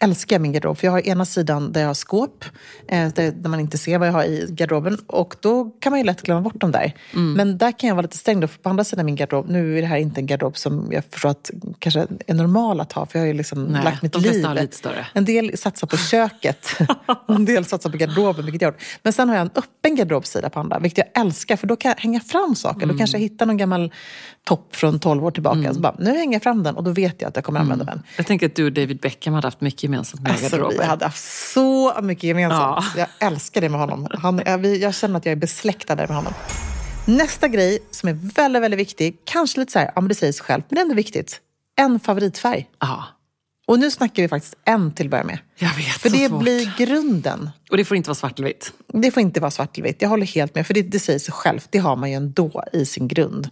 älskar 0.00 0.34
jag 0.36 0.40
min 0.42 0.52
garderob. 0.52 0.78
För 0.78 0.86
jag 0.86 0.92
har 0.92 1.08
ena 1.08 1.24
sidan 1.24 1.72
där 1.72 1.80
jag 1.80 1.88
har 1.88 1.94
skåp, 1.94 2.44
eh, 2.88 3.08
där, 3.14 3.32
där 3.32 3.50
man 3.50 3.60
inte 3.60 3.78
ser 3.78 3.98
vad 3.98 4.08
jag 4.08 4.12
har 4.12 4.24
i 4.24 4.46
garderoben. 4.50 4.98
Och 5.06 5.36
då 5.40 5.64
kan 5.64 5.90
man 5.90 6.00
ju 6.00 6.04
lätt 6.06 6.22
glömma 6.22 6.40
bort 6.40 6.60
dem 6.60 6.72
där. 6.72 6.92
Men 7.12 7.58
där 7.58 7.78
kan 7.78 7.88
jag 7.88 7.94
vara 7.94 8.02
lite 8.02 8.16
sträng 8.18 8.40
då, 8.40 8.48
för 8.48 8.58
på 8.58 8.68
andra 8.68 8.84
sidan 8.84 9.06
min 9.06 9.16
garderob, 9.16 9.48
nu 9.48 9.78
är 9.78 9.82
det 9.82 9.88
här 9.88 9.96
inte 9.96 10.20
en 10.20 10.26
garderob 10.26 10.56
som 10.56 10.88
jag 10.92 11.04
förstår 11.10 11.28
att 11.28 11.50
kanske 11.78 12.06
är 12.26 12.34
normal 12.34 12.80
att 12.80 12.92
ha. 12.92 13.06
För 13.06 13.18
jag 13.18 13.22
har 13.22 13.26
ju 13.26 13.34
liksom 13.34 13.64
Nej, 13.64 13.84
lagt 13.84 14.02
mitt 14.02 14.12
de 14.12 14.22
liv. 14.22 14.44
har 14.44 14.54
lite 14.54 14.76
större. 14.76 15.06
En 15.12 15.24
del 15.24 15.58
satsar 15.58 15.86
på 15.86 15.96
köket 15.96 16.68
en 17.28 17.44
del 17.44 17.64
satsar 17.64 17.90
på 17.90 17.96
garderoben, 17.96 18.44
vilket 18.44 18.62
jag 18.62 18.68
har. 18.68 18.76
Men 19.02 19.12
sen 19.12 19.28
har 19.28 19.36
jag 19.36 19.42
en 19.42 19.50
öppen 19.54 19.96
garderobsida 19.96 20.50
på 20.50 20.60
andra, 20.60 20.78
vilket 20.78 21.06
jag 21.12 21.22
älskar, 21.24 21.56
för 21.56 21.66
då 21.66 21.76
kan 21.76 21.88
jag 21.88 22.00
hänga 22.02 22.20
fram 22.20 22.54
saker. 22.54 22.86
Då 22.86 22.98
kanske 22.98 23.16
jag 23.16 23.22
hittar 23.22 23.46
någon 23.46 23.56
gammal 23.56 23.92
topp 24.44 24.76
från 24.76 25.00
12 25.00 25.24
år 25.24 25.30
tillbaka. 25.30 25.74
Så 25.74 25.80
bara, 25.80 25.94
nu 25.98 26.10
hänger 26.10 26.32
jag 26.32 26.42
fram 26.42 26.62
den 26.62 26.76
och 26.76 26.84
då 26.84 26.90
vet 26.90 27.20
jag 27.20 27.28
att 27.28 27.36
jag 27.36 27.44
kommer 27.44 27.60
använda 27.60 27.84
den. 27.84 28.02
Jag 28.16 28.26
tänker 28.26 28.46
att 28.46 28.54
du 28.56 28.64
och 28.66 28.72
David 28.72 29.00
Beckham 29.00 29.34
hade 29.34 29.46
haft 29.46 29.60
mycket 29.60 29.85
gemensamt 29.86 30.22
med 30.22 30.32
Alltså, 30.32 30.46
garderober. 30.50 30.78
vi 30.78 30.84
hade 30.84 31.04
haft 31.04 31.24
så 31.52 31.94
mycket 32.02 32.24
gemensamt. 32.24 32.84
Ja. 32.96 33.06
Jag 33.20 33.28
älskar 33.32 33.60
det 33.60 33.68
med 33.68 33.80
honom. 33.80 34.06
Han, 34.18 34.42
jag, 34.46 34.66
jag 34.66 34.94
känner 34.94 35.16
att 35.18 35.24
jag 35.26 35.32
är 35.32 35.36
besläktad 35.36 35.96
med 35.96 36.08
honom. 36.08 36.32
Nästa 37.06 37.48
grej 37.48 37.78
som 37.90 38.08
är 38.08 38.12
väldigt, 38.12 38.62
väldigt 38.62 38.80
viktig, 38.80 39.18
kanske 39.24 39.60
lite 39.60 39.72
så 39.72 39.78
här, 39.78 39.92
ja 39.94 40.00
men 40.00 40.08
det 40.08 40.14
säger 40.14 40.32
sig 40.32 40.44
självt, 40.44 40.64
men 40.68 40.74
det 40.74 40.80
är 40.80 40.82
ändå 40.82 40.94
viktigt. 40.94 41.40
En 41.78 42.00
favoritfärg. 42.00 42.68
Ja, 42.80 43.04
Och 43.66 43.78
nu 43.78 43.90
snackar 43.90 44.22
vi 44.22 44.28
faktiskt 44.28 44.54
en 44.64 44.92
till 44.92 45.06
att 45.06 45.10
börja 45.10 45.24
med. 45.24 45.38
jag 45.58 45.74
vet. 45.74 45.86
För 45.86 46.10
det 46.10 46.28
svårt. 46.28 46.40
blir 46.42 46.72
grunden. 46.78 47.50
Och 47.70 47.76
det 47.76 47.84
får 47.84 47.96
inte 47.96 48.08
vara 48.10 48.14
svart 48.14 48.38
eller 48.38 48.48
vitt. 48.48 48.72
Det 48.92 49.10
får 49.10 49.20
inte 49.20 49.40
vara 49.40 49.50
svart 49.50 49.78
eller 49.78 49.88
vitt. 49.88 50.02
Jag 50.02 50.08
håller 50.08 50.26
helt 50.26 50.54
med. 50.54 50.66
För 50.66 50.74
det, 50.74 50.82
det 50.82 51.00
säger 51.00 51.18
sig 51.18 51.34
självt. 51.34 51.66
Det 51.70 51.78
har 51.78 51.96
man 51.96 52.10
ju 52.10 52.16
ändå 52.16 52.64
i 52.72 52.86
sin 52.86 53.08
grund. 53.08 53.50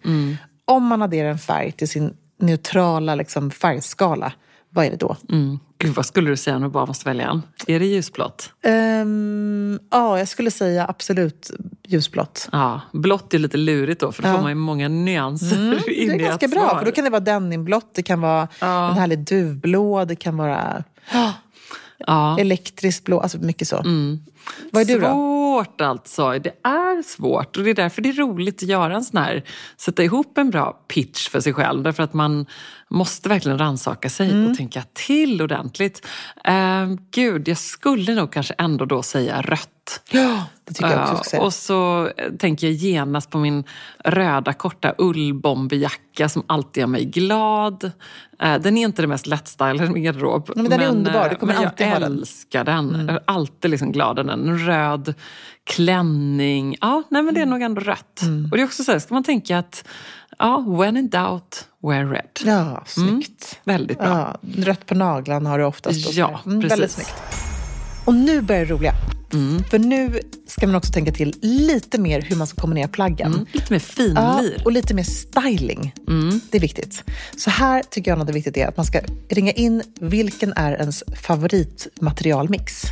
Om 0.65 0.85
man 0.87 1.03
adderar 1.03 1.29
en 1.31 1.39
färg 1.39 1.73
till 1.73 1.89
sin 1.89 2.17
neutrala 2.41 3.15
liksom, 3.15 3.51
färgskala, 3.51 4.33
vad 4.71 4.87
är 4.87 4.91
det 4.91 4.97
då? 4.97 5.17
Mm. 5.31 5.59
Gud, 5.85 5.95
vad 5.95 6.07
skulle 6.07 6.31
du 6.31 6.37
säga 6.37 6.57
om 6.57 6.63
du 6.63 6.69
bara 6.69 6.87
måste 6.87 7.09
välja 7.09 7.31
en? 7.31 7.43
Är 7.67 7.79
det 7.79 7.87
ljusblått? 7.87 8.51
Ehm, 8.63 9.79
ja, 9.91 10.19
jag 10.19 10.29
skulle 10.29 10.51
säga 10.51 10.87
absolut 10.89 11.51
ljusblått. 11.87 12.49
Ja, 12.53 12.81
blått 12.93 13.35
är 13.35 13.39
lite 13.39 13.57
lurigt 13.57 14.01
då, 14.01 14.13
för 14.13 14.23
då 14.23 14.29
får 14.33 14.43
man 14.43 14.51
ju 14.51 14.55
många 14.55 14.89
nyanser 14.89 15.57
in 15.57 15.63
Mm, 15.63 15.79
Det 15.87 16.15
är 16.15 16.19
ganska 16.29 16.49
bra, 16.49 16.61
svar. 16.69 16.79
för 16.79 16.87
då 16.87 16.93
kan 16.93 17.05
det 17.05 17.11
vara 17.11 17.21
denimblått, 17.21 17.95
det 17.95 18.03
kan 18.03 18.21
vara 18.21 18.49
Ja. 18.61 18.89
en 18.91 18.95
härlig 18.97 19.19
duvblå, 19.19 20.05
det 20.05 20.17
kan 20.17 20.37
vara 20.37 20.85
Ja. 21.99 22.39
elektriskt 22.41 23.05
blå, 23.05 23.21
alltså 23.21 23.39
mycket 23.39 23.69
så. 23.69 23.77
Mm. 23.79 24.21
Vad 24.73 24.83
är 24.83 24.87
du 24.87 24.99
då? 25.01 25.07
Svårt 25.07 25.81
alltså. 25.81 26.39
Det 26.39 26.51
är 26.63 27.03
svårt 27.03 27.57
och 27.57 27.65
det 27.65 27.71
är 27.71 27.75
därför 27.75 28.03
det 28.03 28.09
är 28.09 28.13
roligt 28.13 28.63
att 28.63 28.69
göra 28.69 28.95
en 28.95 29.05
sån 29.05 29.19
här, 29.23 29.45
sätta 29.77 30.03
ihop 30.03 30.39
en 30.39 30.51
bra 30.51 30.73
pitch 30.89 31.29
för 31.29 31.41
sig 31.41 31.53
själv. 31.53 31.83
Därför 31.83 32.03
att 32.03 32.15
man 32.15 32.47
måste 32.91 33.29
verkligen 33.29 33.59
ransaka 33.59 34.11
sig 34.11 34.31
Mm. 34.31 34.51
och 34.51 34.57
tänka 34.57 34.83
till 34.93 35.43
ordentligt. 35.43 36.07
Eh, 36.45 36.87
gud, 37.11 37.49
jag 37.49 37.59
skulle 37.59 38.15
nog 38.15 38.33
kanske 38.33 38.55
ändå 38.59 38.85
då 38.85 39.03
säga 39.03 39.43
rött. 39.43 39.71
Ja, 40.11 40.45
det 40.65 40.75
tycker 40.75 40.91
jag 40.91 41.01
också. 41.03 41.13
Ja, 41.13 41.17
ska 41.17 41.31
säga. 41.31 41.43
och 41.43 41.55
så 41.55 42.11
eh, 42.17 42.33
tänker 42.39 42.67
jag 42.67 42.75
genast 42.75 43.31
på 43.31 43.39
min 43.39 43.65
röda 44.05 44.53
korta 44.53 44.95
ullbomberjacka 44.99 46.29
som 46.29 46.43
alltid 46.47 46.81
gör 46.81 46.87
mig 46.89 47.05
glad. 47.05 47.85
Eh, 48.41 48.59
Den 48.61 48.77
är 48.77 48.83
inte 48.83 49.03
det 49.03 49.09
mest 49.09 49.27
lättstylade 49.27 49.85
i 49.87 49.91
min 49.91 50.03
garderob. 50.03 50.51
men 50.57 50.65
den 50.71 50.81
är 50.81 50.89
underbar. 50.89 51.25
Du 51.25 51.31
eh, 51.31 51.39
kommer 51.39 51.55
men 51.55 51.65
alltid 51.67 51.87
jag 51.87 51.93
ha 51.93 51.99
den. 51.99 52.07
Mm. 52.09 52.19
älskar 52.19 52.65
den. 52.65 53.05
Jag 53.07 53.15
är 53.17 53.23
alltid 53.25 53.71
liksom 53.71 53.93
glad 53.93 54.19
i 54.19 54.23
den. 54.37 54.49
En 54.49 54.59
röd 54.67 55.15
klänning. 55.65 56.77
Ja, 56.81 57.03
nej, 57.11 57.23
men 57.23 57.35
det 57.35 57.41
Mm. 57.41 57.49
är 57.49 57.59
nog 57.59 57.63
ändå 57.63 57.81
rött. 57.81 58.21
Och 58.51 58.57
det 58.57 58.63
är 58.63 58.65
också 58.67 58.85
så 58.85 58.93
här, 58.93 58.99
ska 58.99 59.15
man 59.15 59.25
tänka 59.25 59.59
att 59.59 59.85
ja, 60.39 60.65
when 60.79 60.97
in 60.97 61.09
doubt, 61.11 61.69
wear 61.83 62.07
red. 62.07 62.29
Ja, 62.45 62.83
snyggt. 62.87 63.61
Väldigt 63.65 63.99
bra. 63.99 64.39
Ja, 64.43 64.63
rött 64.65 64.87
på 64.87 64.95
naglarna 64.95 65.51
har 65.51 65.59
du 65.59 65.65
oftast. 65.65 66.13
Ja. 66.15 66.41
Mm, 66.47 66.61
precis. 66.61 66.73
Väldigt 66.73 66.91
snyggt. 66.91 67.15
Och 68.05 68.15
nu 68.15 68.41
börjar 68.43 68.67
det 68.67 68.73
roliga. 68.73 68.93
För 69.71 69.79
nu 69.79 70.21
ska 70.47 70.67
man 70.67 70.77
också 70.77 70.93
tänka 70.93 71.13
till 71.13 71.35
lite 71.43 71.99
mer 72.01 72.21
hur 72.23 72.37
man 72.37 72.47
ska 72.47 72.61
kombinera 72.61 72.89
plaggen. 72.89 73.33
Mm, 73.33 73.47
lite 73.53 73.73
mer 73.73 73.83
Ja, 74.15 74.39
finlir. 74.39 74.63
och 74.65 74.73
lite 74.73 74.95
mer 74.95 75.03
styling. 75.03 75.95
Mm. 76.09 76.41
Det 76.51 76.59
är 76.59 76.61
viktigt. 76.61 77.05
Så 77.37 77.51
här 77.51 77.83
tycker 77.91 78.11
jag 78.11 78.21
att 78.21 78.27
det 78.27 78.31
är 78.31 78.35
viktigt 78.35 78.57
är 78.57 78.67
att 78.69 78.77
man 78.77 78.87
ska 78.87 79.01
ringa 79.29 79.53
in 79.53 79.83
vilken 80.01 80.53
är 80.57 80.73
ens 80.73 81.05
favoritmaterialmix. 81.23 82.83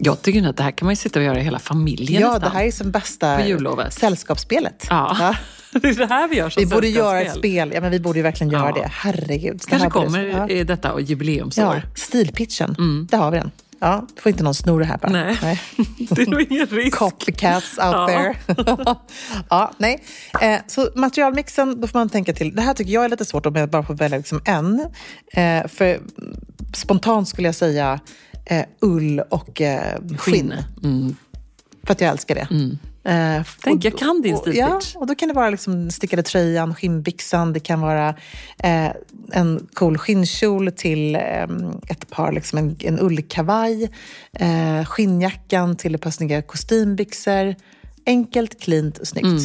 Mm. 0.00 0.04
Jag 0.04 0.22
tycker 0.22 0.48
att 0.48 0.56
det 0.56 0.62
här 0.62 0.70
kan 0.70 0.86
man 0.86 0.92
ju 0.92 0.96
sitta 0.96 1.18
och 1.18 1.24
göra 1.24 1.38
i 1.40 1.42
hela 1.42 1.58
familjen 1.58 2.22
Ja, 2.22 2.32
nästan. 2.32 2.50
det 2.50 2.56
här 2.58 2.64
är 2.64 2.70
som 2.70 2.90
bästa 2.90 3.36
På 3.38 3.44
jullovet. 3.48 3.92
sällskapsspelet. 3.94 4.86
Ja, 4.90 5.34
det 5.72 5.88
är 5.88 5.94
det 5.94 6.06
här 6.06 6.28
vi 6.28 6.36
gör 6.36 6.50
som 6.50 6.60
Vi 6.62 6.66
borde 6.66 6.88
göra 6.88 7.20
ett 7.20 7.34
spel. 7.36 7.70
Ja, 7.74 7.80
men 7.80 7.90
vi 7.90 8.00
borde 8.00 8.18
ju 8.18 8.22
verkligen 8.22 8.52
göra 8.52 8.72
Ja. 8.76 8.82
det. 8.82 8.88
Herregud. 8.92 9.56
Det 9.58 9.66
Kanske 9.70 9.90
kommer 9.90 10.48
ja. 10.56 10.64
detta 10.64 11.00
jubileumsår. 11.00 11.64
Ja, 11.64 11.80
stilpitchen. 11.94 13.06
Där 13.10 13.18
har 13.18 13.30
vi 13.30 13.38
den. 13.38 13.50
Ja, 13.82 14.06
då 14.16 14.22
får 14.22 14.30
inte 14.30 14.42
någon 14.42 14.54
sno 14.54 14.78
det 14.78 14.84
här 14.84 14.98
bara. 14.98 15.12
Nej, 15.12 15.38
det 16.10 16.22
är 16.22 16.26
nog 16.26 16.42
ingen 16.42 16.66
risk. 16.66 16.96
Copycats 16.98 17.70
out 17.70 17.78
Ja. 17.78 18.06
there. 18.08 18.34
ja, 19.50 19.72
nej. 19.78 20.04
Eh, 20.40 20.58
så 20.66 20.88
materialmixen, 20.96 21.80
då 21.80 21.88
får 21.88 21.98
man 21.98 22.08
tänka 22.08 22.32
till. 22.32 22.54
Det 22.54 22.62
här 22.62 22.74
tycker 22.74 22.92
jag 22.92 23.04
är 23.04 23.08
lite 23.08 23.24
svårt 23.24 23.46
om 23.46 23.56
jag 23.56 23.70
bara 23.70 23.82
får 23.82 23.94
välja 23.94 24.18
liksom 24.18 24.40
en. 24.44 24.80
Eh, 25.32 25.66
för 25.68 26.00
spontant 26.74 27.28
skulle 27.28 27.48
jag 27.48 27.54
säga 27.54 28.00
eh, 28.50 28.64
ull 28.80 29.20
och 29.20 29.60
eh, 29.60 29.98
skinn. 30.18 30.54
Mm. 30.82 31.16
För 31.84 31.92
att 31.92 32.00
jag 32.00 32.10
älskar 32.10 32.34
det. 32.34 32.40
Eh, 33.04 33.42
Tänk, 33.62 33.78
och- 33.78 33.84
jag 33.84 33.98
kan 33.98 34.22
din 34.22 34.36
stilpitch. 34.36 34.58
Ja, 34.94 35.00
och 35.00 35.06
då 35.06 35.14
kan 35.14 35.28
det 35.28 35.34
vara 35.34 35.50
liksom 35.50 35.90
stickade 35.90 36.22
tröjan, 36.22 36.74
skinnbyxan, 36.74 37.52
det 37.52 37.60
kan 37.60 37.80
vara 37.80 38.08
eh, 38.58 38.90
en 39.32 39.66
cool 39.74 39.98
skinnkjol 39.98 40.72
till 40.72 41.14
eh, 41.14 41.46
ett 41.88 42.10
par, 42.10 42.32
liksom 42.32 42.58
en, 42.58 42.76
en 42.80 43.00
ullkavaj, 43.00 43.90
eh, 44.32 44.84
skinnjackan 44.84 45.76
till 45.76 45.94
ett 45.94 46.00
par 46.00 46.10
snygga 46.10 46.42
kostymbyxor. 46.42 47.54
Enkelt, 48.06 48.60
cleant 48.60 48.98
och 48.98 49.08
snyggt. 49.08 49.24
Mm. 49.26 49.42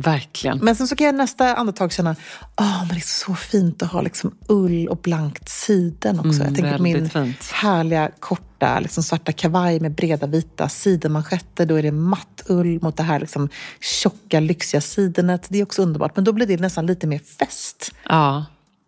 Verkligen. 0.00 0.58
Men 0.58 0.76
sen 0.76 0.88
så 0.88 0.96
kan 0.96 1.06
jag 1.06 1.14
nästa 1.14 1.54
andetag 1.54 1.92
känna, 1.92 2.16
åh, 2.60 2.78
men 2.78 2.88
det 2.88 2.94
är 2.94 3.00
så 3.00 3.34
fint 3.34 3.82
att 3.82 3.92
ha 3.92 4.00
liksom 4.02 4.34
ull 4.48 4.88
och 4.88 4.96
blankt 4.96 5.48
siden 5.48 6.20
också. 6.20 6.42
jag 6.44 6.54
tänker 6.54 6.76
på 6.76 6.82
min 6.82 6.96
Mm, 6.96 7.08
fint. 7.10 7.44
härliga 7.52 8.10
korta 8.20 8.80
liksom 8.80 9.02
svarta 9.02 9.32
kavaj 9.32 9.80
med 9.80 9.92
breda 9.94 10.26
vita 10.26 10.68
sidenmanschetter. 10.68 11.66
Då 11.66 11.74
är 11.74 11.82
det 11.82 11.92
matt 11.92 12.42
ull 12.46 12.78
mot 12.82 12.96
det 12.96 13.02
här 13.02 13.20
liksom 13.20 13.48
tjocka, 13.80 14.40
lyxiga 14.40 14.80
sidenet. 14.80 15.46
Det 15.48 15.58
är 15.58 15.62
också 15.62 15.82
underbart. 15.82 16.16
Men 16.16 16.24
då 16.24 16.32
blir 16.32 16.46
det 16.46 16.56
nästan 16.60 16.86
lite 16.86 17.06
mer 17.06 17.18
fest. 17.38 17.90
Ja. 18.08 18.44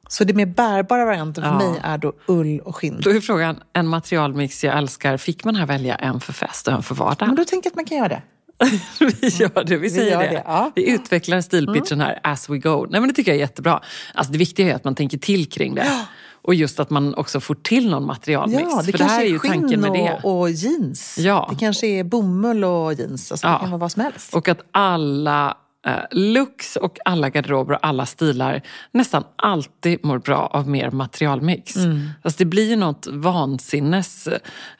Så 0.09 0.25
det 0.25 0.35
mer 0.35 0.47
bärbara 0.47 1.05
varianten 1.05 1.45
för 1.45 1.51
Ja. 1.51 1.59
mig 1.71 1.81
är 1.83 1.99
då 1.99 2.13
ull 2.27 2.61
och 2.61 2.77
skinn. 2.77 3.01
Då 3.03 3.11
är 3.11 3.21
frågan, 3.21 3.61
en 3.73 3.87
materialmix 3.87 4.65
jag 4.65 4.79
älskar, 4.79 5.17
fick 5.17 5.45
man 5.45 5.55
här 5.57 5.67
välja 5.67 5.95
en 5.97 6.21
för 6.21 6.33
fest 6.33 6.69
och 6.69 6.75
en 6.75 6.83
för 6.83 6.95
vardag? 6.95 7.27
Men 7.27 7.37
då 7.37 7.45
tänker 7.45 7.67
jag 7.67 7.73
att 7.73 7.77
man 7.77 7.85
kan 7.85 7.99
göra 7.99 8.09
det. 8.09 8.23
vi 9.21 9.29
gör 9.29 9.65
det, 9.65 9.77
vi 9.77 9.91
säger 9.91 10.11
gör 10.11 10.23
det. 10.23 10.29
det, 10.29 10.43
ja. 10.47 10.73
Vi 10.75 10.91
utvecklar 10.91 11.41
stilpitchen 11.41 12.01
här 12.01 12.21
as 12.23 12.49
we 12.49 12.59
go. 12.59 12.87
Nej, 12.91 13.01
men 13.01 13.09
det 13.09 13.15
tycker 13.15 13.31
jag 13.31 13.37
är 13.37 13.41
jättebra. 13.41 13.81
Alltså, 14.15 14.33
det 14.33 14.39
viktiga 14.39 14.71
är 14.71 14.75
att 14.75 14.85
man 14.85 14.95
tänker 14.95 15.19
till 15.19 15.51
kring 15.51 15.75
det. 15.75 16.07
Och 16.43 16.55
just 16.55 16.81
att 16.81 16.91
man 16.91 17.15
också 17.15 17.41
får 17.41 17.55
till 17.55 17.91
någon 17.91 18.07
materialmix. 18.07 18.63
Ja, 18.71 18.77
det 18.77 18.85
för 18.85 18.93
det 18.93 18.99
kanske 18.99 19.17
här 19.17 19.23
är 19.23 19.27
är 19.27 19.31
ju 19.31 19.39
tanken 19.39 19.69
skinn 19.69 19.81
med 19.81 19.93
det. 19.93 20.21
och, 20.23 20.41
och 20.41 20.51
jeans. 20.51 21.19
Ja. 21.19 21.49
Det 21.51 21.57
kanske 21.57 21.87
är 21.87 22.05
bomull 22.05 22.65
och 22.65 22.95
jeans. 22.95 23.33
Alltså, 23.33 23.47
Ja. 23.47 23.53
Det 23.53 23.59
kan 23.61 23.71
vara 23.71 23.79
vad 23.81 23.93
som 23.93 24.03
helst. 24.03 24.35
Och 24.35 24.49
att 24.49 24.61
alla 24.73 25.57
eh, 25.87 25.93
looks 26.11 26.77
och 26.77 26.99
alla 27.05 27.31
garderober 27.31 27.75
och 27.75 27.87
alla 27.87 28.07
stilar 28.07 28.63
nästan 28.93 29.25
alltid 29.37 30.05
mår 30.05 30.19
bra 30.19 30.51
av 30.53 30.69
mer 30.69 30.91
materialmix. 30.91 31.77
Mm. 31.77 32.09
Alltså 32.23 32.39
det 32.39 32.45
blir 32.45 32.71
ju 32.71 32.77
något 32.77 33.07
vansinnes 33.11 34.29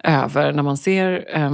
över 0.05 0.53
när 0.53 0.63
man 0.63 0.77
ser 0.77 1.25
eh, 1.37 1.53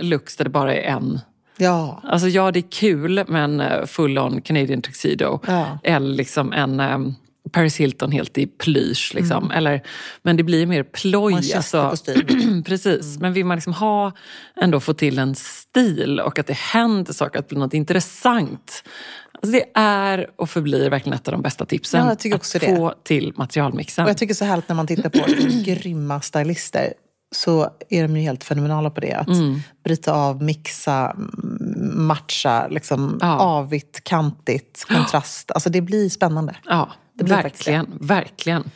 looks 0.00 0.36
där 0.36 0.44
det 0.44 0.50
bara 0.50 0.74
är 0.74 0.82
en 0.92 1.20
Ja. 1.58 2.02
Alltså 2.04 2.28
ja, 2.28 2.50
det 2.50 2.58
är 2.58 2.70
kul 2.70 3.24
med 3.28 3.44
en 3.44 3.60
eh, 3.60 3.86
full-on 3.86 4.40
Canadian 4.40 4.82
tuxedo. 4.82 5.40
Ja. 5.46 5.78
Eller 5.82 6.14
liksom 6.14 6.52
en 6.52 6.80
um, 6.80 7.14
Paris 7.52 7.76
Hilton 7.76 8.12
helt 8.12 8.38
i 8.38 8.46
plysch. 8.46 9.12
Liksom. 9.14 9.44
Mm. 9.44 9.56
Eller, 9.56 9.82
men 10.22 10.36
det 10.36 10.42
blir 10.42 10.66
mer 10.66 10.82
ploj. 10.82 11.34
Alltså, 11.34 11.94
precis. 12.64 13.18
Men 13.18 13.32
vill 13.32 13.44
man 13.44 13.56
liksom 13.56 13.72
ha, 13.72 14.12
ändå 14.60 14.80
få 14.80 14.94
till 14.94 15.18
en 15.18 15.34
stil 15.34 16.20
och 16.20 16.38
att 16.38 16.46
det 16.46 16.56
händer 16.56 17.12
saker, 17.12 17.38
att 17.38 17.48
det 17.48 17.54
blir 17.54 17.64
något 17.64 17.74
intressant. 17.74 18.84
Alltså 19.32 19.52
det 19.52 19.64
är 19.74 20.30
och 20.36 20.50
förblir 20.50 20.90
verkligen 20.90 21.18
ett 21.18 21.28
av 21.28 21.32
de 21.32 21.42
bästa 21.42 21.64
tipsen. 21.64 22.06
Ja, 22.06 22.12
att 22.12 22.52
det. 22.52 22.60
få 22.60 22.94
till 23.04 23.32
materialmixen. 23.36 24.04
Och 24.04 24.10
jag 24.10 24.18
tycker 24.18 24.34
så 24.34 24.44
härligt 24.44 24.68
när 24.68 24.76
man 24.76 24.86
tittar 24.86 25.10
på 25.10 25.24
grymma 25.64 26.20
stylister 26.20 26.92
så 27.36 27.70
är 27.88 28.02
de 28.08 28.16
ju 28.16 28.22
helt 28.22 28.44
fenomenala 28.44 28.90
på 28.90 29.00
det. 29.00 29.12
Att 29.14 29.28
Mm. 29.28 29.60
bryta 29.84 30.12
av, 30.12 30.42
mixa, 30.42 31.16
matcha, 31.94 32.68
liksom 32.68 33.18
Ja. 33.22 33.38
avigt, 33.38 34.04
kantigt, 34.04 34.84
kontrast. 34.88 35.50
Alltså 35.50 35.70
det 35.70 35.80
blir 35.80 36.08
spännande. 36.08 36.56
ja, 36.64 36.88
det 37.14 37.24
blir 37.24 37.34
faktiskt 37.36 37.64
det. 37.64 37.72
verkligen, 37.72 38.06
verkligen. 38.06 38.70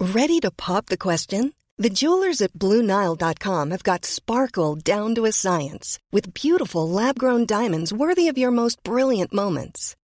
Ready 0.00 0.40
to 0.40 0.50
pop 0.56 0.86
the 0.86 0.96
question? 0.96 1.52
The 1.82 1.88
jewelers 1.88 2.40
at 2.42 2.52
BlueNile.com 2.52 3.70
have 3.70 3.82
got 3.82 4.04
sparkle 4.04 4.74
down 4.96 5.14
to 5.14 5.24
a 5.26 5.32
science 5.32 5.98
with 6.12 6.28
beautiful 6.42 6.88
lab 7.04 7.18
grown 7.18 7.46
diamonds 7.46 7.92
worthy 7.92 8.28
of 8.28 8.38
your 8.38 8.50
most 8.52 8.82
brilliant 8.82 9.32
moments. 9.32 9.96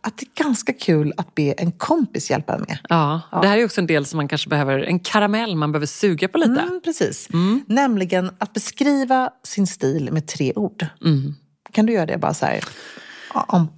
att 0.00 0.18
det 0.18 0.26
är 0.26 0.44
ganska 0.44 0.72
kul 0.72 1.12
att 1.16 1.34
be 1.34 1.54
en 1.58 1.72
kompis 1.72 2.30
hjälpa 2.30 2.58
med. 2.58 2.78
Ja, 2.88 3.20
Det 3.42 3.48
här 3.48 3.58
är 3.58 3.64
också 3.64 3.80
en 3.80 3.86
del 3.86 4.06
som 4.06 4.16
man 4.16 4.28
kanske 4.28 4.48
behöver, 4.48 4.78
en 4.78 5.00
karamell 5.00 5.56
man 5.56 5.72
behöver 5.72 5.86
suga 5.86 6.28
på 6.28 6.38
lite. 6.38 6.60
Mm, 6.60 6.80
precis. 6.84 7.28
Nämligen 7.66 8.30
att 8.38 8.52
beskriva 8.52 9.30
sin 9.44 9.66
stil 9.66 10.08
med 10.12 10.26
tre 10.26 10.52
ord. 10.56 10.86
Mm. 11.04 11.34
Kan 11.72 11.86
du 11.86 11.92
göra 11.92 12.06
det 12.06 12.18
bara 12.18 12.34
så 12.34 12.46
här? 12.46 12.64
Om, 13.34 13.68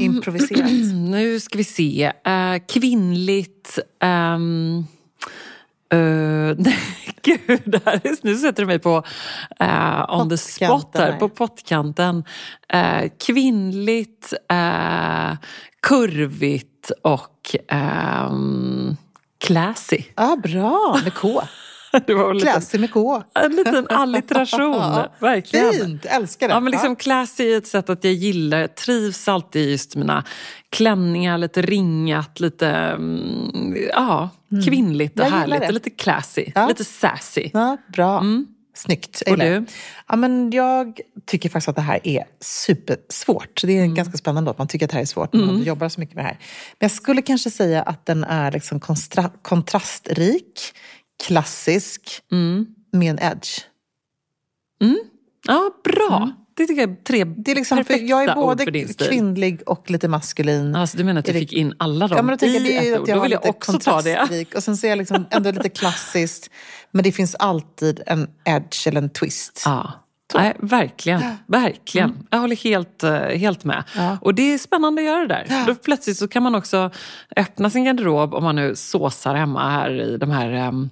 improviserat. 0.00 0.70
Nu 0.94 1.40
ska 1.40 1.58
vi 1.58 1.64
se. 1.64 2.12
Uh, 2.28 2.66
kvinnligt... 2.68 3.78
Um, 4.00 4.86
uh, 5.94 6.54
gud, 7.22 7.82
här 7.84 8.00
är, 8.04 8.26
nu 8.26 8.36
sätter 8.36 8.62
du 8.62 8.66
mig 8.66 8.78
på 8.78 9.02
uh, 9.62 10.20
on 10.20 10.30
the 10.30 10.36
spot 10.36 10.90
här. 10.94 11.18
på 11.18 11.28
pottkanten. 11.28 12.24
Uh, 12.74 13.08
kvinnligt, 13.26 14.34
uh, 14.52 15.36
kurvigt 15.82 16.90
och 17.02 17.56
um, 18.30 18.96
classy. 19.38 20.02
Ja, 20.14 20.36
bra. 20.42 21.00
Med 21.04 21.14
K. 21.14 21.42
Det 22.06 22.14
var 22.14 22.28
väl 22.28 22.40
Classy 22.40 22.78
med 22.78 22.90
K. 22.92 23.22
En 23.34 23.56
liten 23.56 23.86
allitteration, 23.90 25.02
verkligen. 25.18 25.72
Fint, 25.72 26.04
älskar 26.04 26.48
det. 26.48 26.54
Ja, 26.54 26.60
men 26.60 26.70
liksom 26.70 26.96
classy 26.96 27.52
är 27.52 27.58
ett 27.58 27.66
sätt 27.66 27.90
att 27.90 28.04
jag 28.04 28.12
gillar, 28.12 28.58
jag 28.58 28.74
trivs 28.74 29.28
alltid 29.28 29.62
i 29.68 29.70
just 29.70 29.96
mina 29.96 30.24
klänningar, 30.70 31.38
lite 31.38 31.62
ringat, 31.62 32.40
lite 32.40 32.68
mm, 32.68 33.76
ja, 33.92 34.28
kvinnligt 34.66 35.20
och 35.20 35.26
härligt. 35.26 35.62
Och 35.68 35.72
lite 35.72 35.90
classy, 35.90 36.52
Ja. 36.54 36.68
lite 36.68 36.84
sassy. 36.84 37.50
Ja, 37.52 37.76
bra. 37.92 38.22
Snyggt. 38.74 39.22
Och 39.30 39.38
du? 39.38 39.64
Ja, 40.08 40.16
men 40.16 40.50
jag 40.50 41.00
tycker 41.26 41.48
faktiskt 41.48 41.68
att 41.68 41.76
det 41.76 41.82
här 41.82 42.00
är 42.04 42.24
supersvårt. 42.40 43.60
Det 43.64 43.72
är 43.72 43.82
Mm. 43.84 43.94
ganska 43.94 44.18
spännande 44.18 44.50
att 44.50 44.58
man 44.58 44.68
tycker 44.68 44.86
att 44.86 44.90
det 44.90 44.94
här 44.96 45.02
är 45.02 45.06
svårt 45.06 45.32
när 45.32 45.46
man 45.46 45.62
jobbar 45.62 45.88
så 45.88 46.00
mycket 46.00 46.16
med 46.16 46.24
det 46.24 46.28
här. 46.28 46.38
Men 46.78 46.88
jag 46.88 46.90
skulle 46.90 47.22
kanske 47.22 47.50
säga 47.50 47.82
att 47.82 48.06
den 48.06 48.24
är 48.24 48.52
liksom 48.52 48.80
konstra- 48.80 49.30
kontrastrik, 49.42 50.60
klassisk, 51.26 52.22
Mm. 52.32 52.66
med 52.92 53.10
en 53.10 53.32
edge. 53.32 53.60
Ja, 55.46 55.70
bra. 55.84 56.30
Det 56.56 56.66
tycker 56.66 56.82
jag 56.82 56.90
är 56.90 56.96
tre 57.04 57.24
Det 57.24 57.50
är 57.50 57.54
liksom, 57.54 57.78
perfekta 57.78 58.04
jag 58.06 58.24
är 58.24 58.34
både 58.34 58.64
kvinnlig 58.94 59.62
och 59.66 59.90
lite 59.90 60.08
maskulin. 60.08 60.74
Alltså, 60.74 60.96
du 60.96 61.04
menar 61.04 61.18
att 61.18 61.24
du 61.26 61.32
fick 61.32 61.52
in 61.52 61.74
alla 61.78 62.08
dem 62.08 62.16
Ja, 62.16 62.22
men 62.22 62.32
då 62.32 62.38
tänker 62.38 62.60
jag, 62.60 62.84
i 62.84 62.88
ju 62.88 62.94
ett 62.94 63.00
ord? 63.00 63.08
jag 63.08 63.18
Då 63.18 63.22
vill 63.22 63.32
jag 63.32 63.46
också 63.46 63.78
ta 63.78 64.02
det. 64.02 64.44
Och 64.54 64.62
sen 64.62 64.76
så 64.76 64.86
är 64.86 64.90
jag 64.90 64.98
liksom 64.98 65.26
ändå 65.30 65.50
lite 65.50 65.68
klassiskt. 65.68 66.50
Men 66.90 67.04
det 67.04 67.12
finns 67.12 67.34
alltid 67.34 68.00
en 68.06 68.28
edge 68.44 68.86
eller 68.86 69.02
en 69.02 69.10
twist. 69.10 69.62
Ja. 69.64 69.92
Nej, 70.34 70.56
verkligen. 70.58 71.22
verkligen. 71.46 72.26
Jag 72.30 72.38
håller 72.38 72.56
helt, 72.56 73.02
eh, 73.02 73.12
helt 73.12 73.64
med. 73.64 73.84
Ja. 73.96 74.18
Och 74.20 74.34
det 74.34 74.54
är 74.54 74.58
spännande 74.58 75.02
att 75.02 75.06
göra 75.06 75.20
det 75.20 75.26
där. 75.26 75.66
Då 75.66 75.74
plötsligt 75.74 76.16
så 76.16 76.28
kan 76.28 76.42
man 76.42 76.54
också 76.54 76.90
öppna 77.36 77.70
sin 77.70 77.84
garderob 77.84 78.34
om 78.34 78.44
man 78.44 78.56
nu 78.56 78.76
såsar 78.76 79.34
hemma 79.34 79.70
här 79.70 79.90
i 79.90 80.16
de 80.16 80.30
här 80.30 80.50
em, 80.50 80.90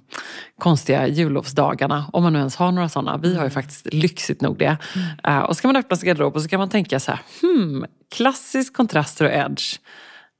konstiga 0.59 1.07
jullovsdagarna. 1.07 2.05
Om 2.13 2.23
man 2.23 2.33
nu 2.33 2.39
ens 2.39 2.55
har 2.55 2.71
några 2.71 2.89
sådana. 2.89 3.17
Vi 3.17 3.35
har 3.35 3.43
ju 3.43 3.49
faktiskt 3.49 3.93
lyxigt 3.93 4.41
nog 4.41 4.57
det. 4.57 4.77
Eh, 5.23 5.39
och 5.39 5.55
så 5.55 5.61
kan 5.61 5.69
man 5.69 5.75
öppna 5.75 5.97
sin 5.97 6.07
garderob 6.07 6.35
och 6.35 6.41
så 6.41 6.47
kan 6.47 6.59
man 6.59 6.69
tänka 6.69 6.99
så 6.99 7.11
här. 7.11 7.19
Hmm, 7.41 7.85
klassisk 8.15 8.73
kontraster 8.73 9.25
och 9.25 9.31
edge. 9.31 9.79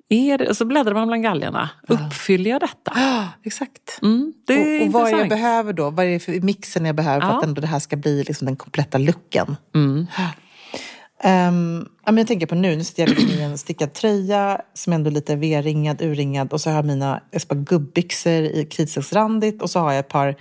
Är 0.10 0.38
det, 0.38 0.50
och 0.50 0.58
så 0.58 0.66
bläddrar 0.66 0.94
man 0.94 1.08
bland 1.08 1.24
galgarna. 1.24 1.70
Uppfyller 1.88 2.50
jag 2.50 2.62
detta? 2.62 2.92
Ja, 2.96 3.28
exakt. 3.44 4.00
Mm, 4.02 4.34
det 4.48 4.80
och, 4.82 4.86
och 4.86 4.92
vad 4.92 5.12
jag 5.12 5.30
behöver 5.30 5.74
då, 5.74 5.90
vad 5.90 6.06
är 6.06 6.10
det 6.10 6.20
för 6.20 6.42
mixen 6.42 6.86
jag 6.86 6.96
behöver 6.96 7.22
för 7.22 7.28
Ja. 7.28 7.38
att 7.38 7.44
ändå 7.44 7.62
det 7.62 7.68
här 7.68 7.80
ska 7.80 7.96
bli 7.96 8.24
liksom 8.24 8.46
den 8.46 8.56
kompletta 8.56 8.98
looken. 8.98 9.56
Mm. 9.76 10.08
Ehm, 11.24 11.86
ja, 12.06 12.12
men 12.12 12.18
jag 12.18 12.28
tänker 12.28 12.48
på 12.48 12.56
nu, 12.56 12.76
nu 12.76 12.84
sitter 12.84 13.04
jag 13.04 13.10
liksom 13.10 13.30
i 13.30 13.42
en 13.42 13.58
stickad 13.58 13.94
tröja 13.94 14.62
som 14.74 14.94
ändå 14.94 15.10
är 15.10 15.14
lite 15.14 15.36
V-ringad, 15.36 16.02
urringad 16.02 16.54
och 16.54 16.62
så 16.62 16.70
har 16.70 16.76
jag 16.76 16.86
mina 16.86 17.22
ett 17.32 17.48
par 17.48 17.56
gubbyxor 17.56 18.32
i 18.44 18.68
kritstrecksrandigt 18.72 19.62
och 19.62 19.70
så 19.70 19.80
har 19.80 19.92
jag 19.92 20.00
ett 20.00 20.08
par 20.08 20.36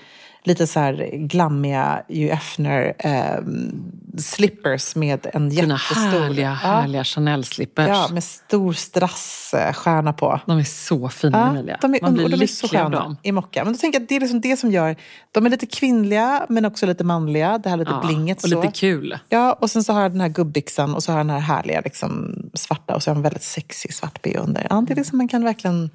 lite 0.46 0.66
så 0.66 0.80
här 0.80 1.10
glammiga 1.12 2.02
Hugh 2.08 2.34
Hefner 2.34 2.94
ehm, 2.98 3.82
slippers 4.18 4.94
med 4.96 5.26
en 5.32 5.48
Dina 5.48 5.74
jättestor... 5.74 6.20
härliga, 6.20 6.46
ja, 6.48 6.54
härliga 6.54 7.04
Chanel-slippers. 7.04 7.88
ja, 7.88 8.08
med 8.12 8.24
stor 8.24 8.72
strassstjärna 8.72 10.12
på. 10.12 10.40
De 10.46 10.58
är 10.58 10.64
så 10.64 11.08
fina, 11.08 11.38
Ja, 11.38 11.46
Emilia. 11.50 11.78
de 11.80 11.94
är, 11.94 11.98
Man 12.02 12.14
blir 12.14 12.24
och 12.24 12.30
de 12.30 12.42
är 12.42 12.46
så 12.46 12.68
sköna 12.68 12.88
dem. 12.88 13.16
i 13.22 13.32
mocka. 13.32 13.64
Men 13.64 13.72
då 13.72 13.78
tänker 13.78 13.98
jag 13.98 14.02
att 14.02 14.08
det 14.08 14.16
är 14.16 14.20
liksom 14.20 14.40
det 14.40 14.56
som 14.56 14.70
gör... 14.72 14.96
De 15.32 15.46
är 15.46 15.50
lite 15.50 15.66
kvinnliga 15.66 16.46
men 16.48 16.64
också 16.64 16.86
lite 16.86 17.04
manliga. 17.04 17.58
Det 17.58 17.70
här 17.70 17.76
lite 17.76 17.90
Ja, 17.90 18.02
blinget. 18.06 18.44
och 18.44 18.50
så. 18.50 18.62
lite 18.62 18.72
kul. 18.80 19.18
Ja, 19.28 19.52
och 19.60 19.70
sen 19.70 19.84
så 19.84 19.92
har 19.92 20.02
jag 20.02 20.10
den 20.12 20.20
här 20.20 20.28
gubbbyxan 20.28 20.94
och 20.94 21.02
så 21.02 21.12
har 21.12 21.18
jag 21.18 21.26
den 21.26 21.34
här 21.34 21.40
härliga 21.56 21.80
liksom, 21.80 22.36
svarta 22.54 22.94
och 22.94 23.02
så 23.02 23.10
har 23.10 23.14
jag 23.14 23.16
en 23.18 23.22
väldigt 23.22 23.42
sexig 23.42 23.94
svart 23.94 24.22
bh 24.22 24.36
under. 24.42 24.66
Ja, 24.70 24.84
det 24.86 24.92
är 24.92 24.96
liksom, 24.96 25.18
man 25.18 25.28
kan 25.28 25.44
verkligen 25.44 25.90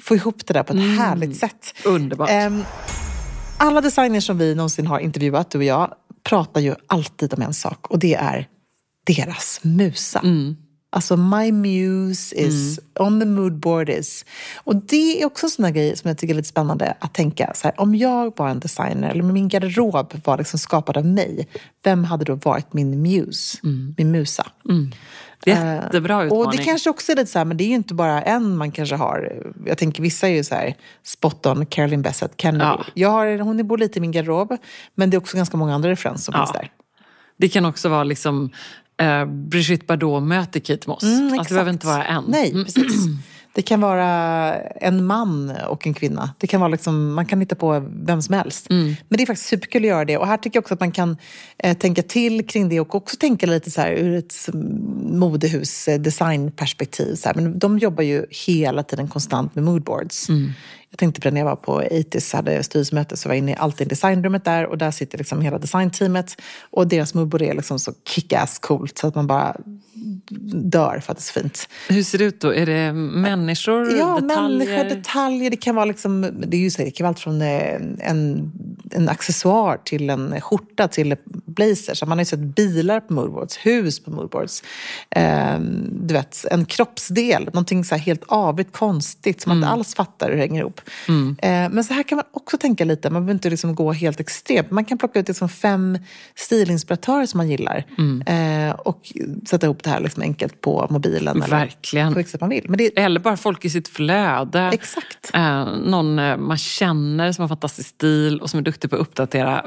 få 0.00 0.14
ihop 0.14 0.46
det 0.46 0.52
där 0.54 0.62
på 0.62 0.72
ett 0.72 0.98
härligt 0.98 1.36
sätt. 1.36 1.74
Underbart. 1.84 2.30
Ehm, 2.30 2.64
alla 3.56 3.80
designers 3.80 4.26
som 4.26 4.38
vi 4.38 4.54
någonsin 4.54 4.86
har 4.86 4.98
intervjuat, 4.98 5.50
du 5.50 5.58
och 5.58 5.64
jag, 5.64 5.94
pratar 6.22 6.60
ju 6.60 6.74
alltid 6.86 7.34
om 7.34 7.42
en 7.42 7.54
sak 7.54 7.86
och 7.86 7.98
det 7.98 8.14
är 8.14 8.48
deras 9.06 9.60
musa. 9.62 10.20
Alltså 10.90 11.16
my 11.16 11.52
muse 11.52 12.36
is 12.36 12.80
on 13.00 13.20
the 13.20 13.26
mood 13.26 13.58
board 13.58 13.88
is. 13.88 14.24
Och 14.56 14.76
det 14.76 15.22
är 15.22 15.26
också 15.26 15.46
en 15.46 15.50
sån 15.50 15.62
där 15.62 15.70
grej 15.70 15.96
som 15.96 16.08
jag 16.08 16.18
tycker 16.18 16.34
är 16.34 16.36
lite 16.36 16.48
spännande 16.48 16.96
att 17.00 17.14
tänka. 17.14 17.52
Så 17.54 17.68
här, 17.68 17.80
om 17.80 17.94
jag 17.94 18.32
var 18.36 18.48
en 18.48 18.60
designer, 18.60 19.10
eller 19.10 19.22
min 19.22 19.48
garderob 19.48 20.20
var 20.24 20.38
liksom 20.38 20.58
skapad 20.58 20.96
av 20.96 21.06
mig, 21.06 21.48
vem 21.84 22.04
hade 22.04 22.24
då 22.24 22.34
varit 22.34 22.72
min 22.72 23.02
muse? 23.02 23.58
Min 23.96 24.10
musa? 24.10 24.46
Jättebra 25.46 26.22
utmaning. 26.24 26.46
Och 26.46 26.52
det 26.56 26.64
kanske 26.64 26.90
också 26.90 27.12
är 27.12 27.16
lite 27.16 27.30
så 27.30 27.38
här, 27.38 27.44
men 27.44 27.56
det 27.56 27.64
är 27.64 27.68
ju 27.68 27.74
inte 27.74 27.94
bara 27.94 28.22
en 28.22 28.56
man 28.56 28.70
kanske 28.70 28.96
har. 28.96 29.42
Jag 29.66 29.78
tänker 29.78 30.02
vissa 30.02 30.28
är 30.28 30.32
ju 30.32 30.44
så 30.44 30.54
här, 30.54 30.74
spot 31.02 31.46
on, 31.46 31.66
Caroline 31.66 32.02
Bessett, 32.02 32.32
Kennedy. 32.40 32.64
Ja. 32.64 32.84
Jag 32.94 33.08
har, 33.10 33.38
hon 33.38 33.66
bor 33.68 33.78
lite 33.78 33.98
i 33.98 34.00
min 34.00 34.12
garderob, 34.12 34.56
men 34.94 35.10
det 35.10 35.16
är 35.16 35.18
också 35.18 35.36
ganska 35.36 35.56
många 35.56 35.74
andra 35.74 35.90
referenser 35.90 36.24
som 36.32 36.34
Ja. 36.40 36.46
finns 36.46 36.52
där. 36.52 36.70
Det 37.36 37.48
kan 37.48 37.64
också 37.64 37.88
vara 37.88 38.04
liksom 38.04 38.50
eh, 39.00 39.24
Brigitte 39.26 39.86
Bardot 39.86 40.22
möter 40.22 40.60
Kate 40.60 40.88
Moss. 40.90 41.02
Mm, 41.02 41.38
alltså, 41.38 41.42
det 41.42 41.54
behöver 41.54 41.72
inte 41.72 41.86
vara 41.86 42.04
en. 42.04 42.24
Nej, 42.28 42.50
Mm. 42.52 42.64
precis. 42.64 43.04
Det 43.54 43.62
kan 43.62 43.80
vara 43.80 44.54
en 44.60 45.04
man 45.04 45.52
och 45.68 45.86
en 45.86 45.94
kvinna. 45.94 46.30
Det 46.38 46.46
kan 46.46 46.60
vara 46.60 46.68
liksom, 46.68 47.14
man 47.14 47.26
kan 47.26 47.40
hitta 47.40 47.54
på 47.54 47.84
vem 47.90 48.22
som 48.22 48.34
helst. 48.34 48.70
Mm. 48.70 48.96
Men 49.08 49.16
det 49.16 49.22
är 49.22 49.26
faktiskt 49.26 49.48
superkul 49.48 49.82
att 49.82 49.88
göra 49.88 50.04
det. 50.04 50.18
Och 50.18 50.26
här 50.26 50.36
tycker 50.36 50.56
jag 50.56 50.62
också 50.62 50.74
att 50.74 50.80
man 50.80 50.92
kan 50.92 51.16
eh, 51.58 51.76
tänka 51.76 52.02
till 52.02 52.46
kring 52.46 52.68
det 52.68 52.80
och 52.80 52.94
också 52.94 53.16
tänka 53.16 53.46
lite 53.46 53.70
så 53.70 53.80
här 53.80 53.92
ur 53.92 54.18
ett 54.18 54.34
modehus 55.02 55.88
eh, 55.88 56.00
designperspektiv. 56.00 57.14
Så 57.14 57.28
här. 57.28 57.34
Men 57.34 57.58
de 57.58 57.78
jobbar 57.78 58.02
ju 58.02 58.26
hela 58.46 58.82
tiden 58.82 59.08
konstant 59.08 59.54
med 59.54 59.64
moodboards. 59.64 60.28
Mm. 60.28 60.52
Jag 60.94 60.98
tänkte 60.98 61.20
på 61.20 61.28
det 61.28 61.34
när 61.34 61.40
jag 61.40 61.44
var 61.46 61.56
på 61.56 61.82
80s, 61.82 62.36
hade 62.36 62.62
styrelsemöte, 62.62 63.16
så 63.16 63.28
var 63.28 63.34
jag 63.34 63.38
inne 63.38 63.52
i 63.52 63.56
alltid 63.58 63.86
i 63.86 63.88
designrummet 63.90 64.44
där 64.44 64.66
och 64.66 64.78
där 64.78 64.90
sitter 64.90 65.18
liksom 65.18 65.40
hela 65.40 65.58
designteamet. 65.58 66.40
Och 66.70 66.88
deras 66.88 67.14
moodboard 67.14 67.42
är 67.42 67.54
liksom 67.54 67.78
så 67.78 67.92
kick-ass 68.04 68.58
coolt 68.58 68.98
så 68.98 69.06
att 69.06 69.14
man 69.14 69.26
bara 69.26 69.56
dör 70.62 71.00
för 71.00 71.12
att 71.12 71.18
det 71.18 71.20
är 71.20 71.22
så 71.22 71.40
fint. 71.40 71.68
Hur 71.88 72.02
ser 72.02 72.18
det 72.18 72.24
ut 72.24 72.40
då? 72.40 72.54
Är 72.54 72.66
det 72.66 72.92
människor, 72.92 73.98
Ja, 73.98 74.20
detaljer? 74.20 74.58
människor, 74.58 74.96
detaljer. 74.96 75.50
Det 75.50 75.56
kan 75.56 75.74
vara 75.74 75.84
liksom, 75.84 76.32
det 76.46 76.56
är 76.56 76.60
ju 76.60 76.70
så, 76.70 76.82
det 76.82 76.90
kan 76.90 77.04
vara 77.04 77.08
allt 77.08 77.20
från 77.20 77.42
eh, 77.42 77.74
en, 78.00 78.52
en 78.90 79.08
accessoar 79.08 79.76
till 79.84 80.10
en 80.10 80.40
skjorta 80.40 80.88
till 80.88 81.16
blazer. 81.46 81.94
Så 81.94 82.06
man 82.06 82.18
har 82.18 82.22
ju 82.22 82.26
sett 82.26 82.38
bilar 82.40 83.00
på 83.00 83.12
moodboards, 83.12 83.56
hus 83.56 84.00
på 84.04 84.10
moodboards. 84.10 84.62
Eh, 85.10 85.58
du 85.90 86.14
vet, 86.14 86.44
en 86.50 86.64
kroppsdel, 86.64 87.44
någonting 87.44 87.84
så 87.84 87.94
här 87.94 88.02
helt 88.02 88.24
avigt 88.26 88.72
konstigt 88.72 89.40
som 89.40 89.50
man 89.50 89.56
inte 89.58 89.68
alls 89.68 89.94
fattar 89.94 90.28
hur 90.28 90.36
det 90.36 90.42
hänger 90.42 90.60
ihop. 90.60 90.80
Eh, 91.08 91.70
men 91.70 91.84
så 91.84 91.94
här 91.94 92.02
kan 92.02 92.16
man 92.16 92.24
också 92.30 92.58
tänka 92.58 92.84
lite, 92.84 93.10
man 93.10 93.22
behöver 93.22 93.34
inte 93.34 93.50
liksom 93.50 93.74
gå 93.74 93.92
helt 93.92 94.20
extremt. 94.20 94.70
Man 94.70 94.84
kan 94.84 94.98
plocka 94.98 95.18
ut 95.20 95.28
liksom 95.28 95.48
fem 95.48 95.98
stilinspiratörer 96.34 97.26
som 97.26 97.38
man 97.38 97.50
gillar 97.50 97.84
eh, 98.26 98.70
och 98.74 99.12
sätta 99.46 99.66
ihop 99.66 99.82
det 99.82 99.90
här 99.90 100.00
liksom 100.00 100.22
enkelt 100.22 100.60
på 100.60 100.86
mobilen 100.90 101.36
eller 101.42 101.56
Verkligen. 101.56 102.12
på 102.12 102.16
vilket 102.16 102.30
sätt 102.32 102.40
man 102.40 102.50
vill. 102.50 102.64
Men 102.68 102.78
det, 102.78 102.98
Eller 102.98 103.20
bara 103.20 103.36
folk 103.36 103.64
i 103.64 103.70
sitt 103.70 103.88
flöde. 103.88 104.70
Exakt. 104.72 105.30
Eh, 105.34 105.66
någon 105.76 106.14
man 106.46 106.58
känner 106.58 107.32
som 107.32 107.42
har 107.42 107.48
fantastisk 107.48 107.88
stil 107.88 108.40
och 108.40 108.50
som 108.50 108.58
är 108.58 108.64
duktig 108.64 108.90
på 108.90 108.96
att 108.96 109.02
uppdatera. 109.02 109.64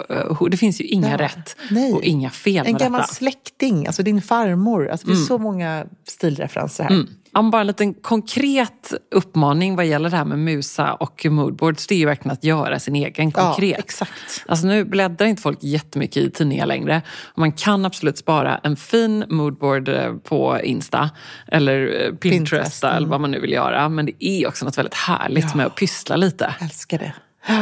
Det 0.52 0.58
finns 0.58 0.82
ju 0.82 0.86
inga 0.86 1.12
Ja, 1.12 1.18
rätt 1.18 1.56
nej. 1.70 1.94
och 1.94 2.04
inga 2.04 2.30
fel 2.30 2.66
En 2.66 2.72
med 2.72 2.82
gammal 2.82 3.02
detta. 3.02 3.14
släkting, 3.14 3.88
alltså 3.88 4.04
din 4.04 4.22
farmor. 4.22 4.90
Alltså 4.90 5.08
det 5.08 5.14
finns 5.14 5.28
så 5.28 5.38
många 5.38 5.86
stilreferenser 6.08 6.84
här. 6.84 7.06
Om 7.34 7.52
bara 7.52 7.62
en 7.62 7.68
liten 7.68 7.94
konkret 7.94 8.94
uppmaning 9.16 9.76
vad 9.76 9.86
gäller 9.86 10.10
det 10.10 10.18
här 10.18 10.26
med 10.26 10.40
musa 10.40 10.94
och 10.94 11.26
moodboards, 11.30 11.88
det 11.88 11.96
är 11.96 12.00
ju 12.00 12.06
verkligen 12.06 12.34
att 12.34 12.44
göra 12.44 12.80
sin 12.80 12.96
egen 12.96 13.32
konkret. 13.32 13.70
Ja, 13.70 13.78
exakt. 13.78 14.12
Alltså 14.48 14.68
nu 14.68 14.86
bläddrar 14.86 15.28
inte 15.28 15.42
folk 15.42 15.64
jättemycket 15.64 16.18
i 16.18 16.32
tidningar 16.32 16.66
längre. 16.66 17.02
Man 17.36 17.52
kan 17.52 17.86
absolut 17.86 18.18
spara 18.18 18.58
en 18.64 18.76
fin 18.76 19.26
moodboard 19.30 19.90
eh, 19.90 20.14
på 20.14 20.60
Insta 20.64 21.10
eller 21.48 21.82
eh, 21.88 22.16
Pinterest, 22.16 22.22
Pinterest, 22.22 22.84
mm. 22.84 22.96
eller 22.98 23.08
vad 23.08 23.22
man 23.22 23.32
nu 23.32 23.40
vill 23.40 23.52
göra. 23.52 23.90
Men 23.90 24.06
det 24.06 24.26
är 24.26 24.48
också 24.48 24.66
något 24.66 24.78
väldigt 24.78 24.94
härligt 24.94 25.56
med 25.56 25.66
att 25.66 25.76
pyssla 25.76 26.16
lite. 26.16 26.56
Jag 26.60 26.66
älskar 26.66 26.98
det. 26.98 27.14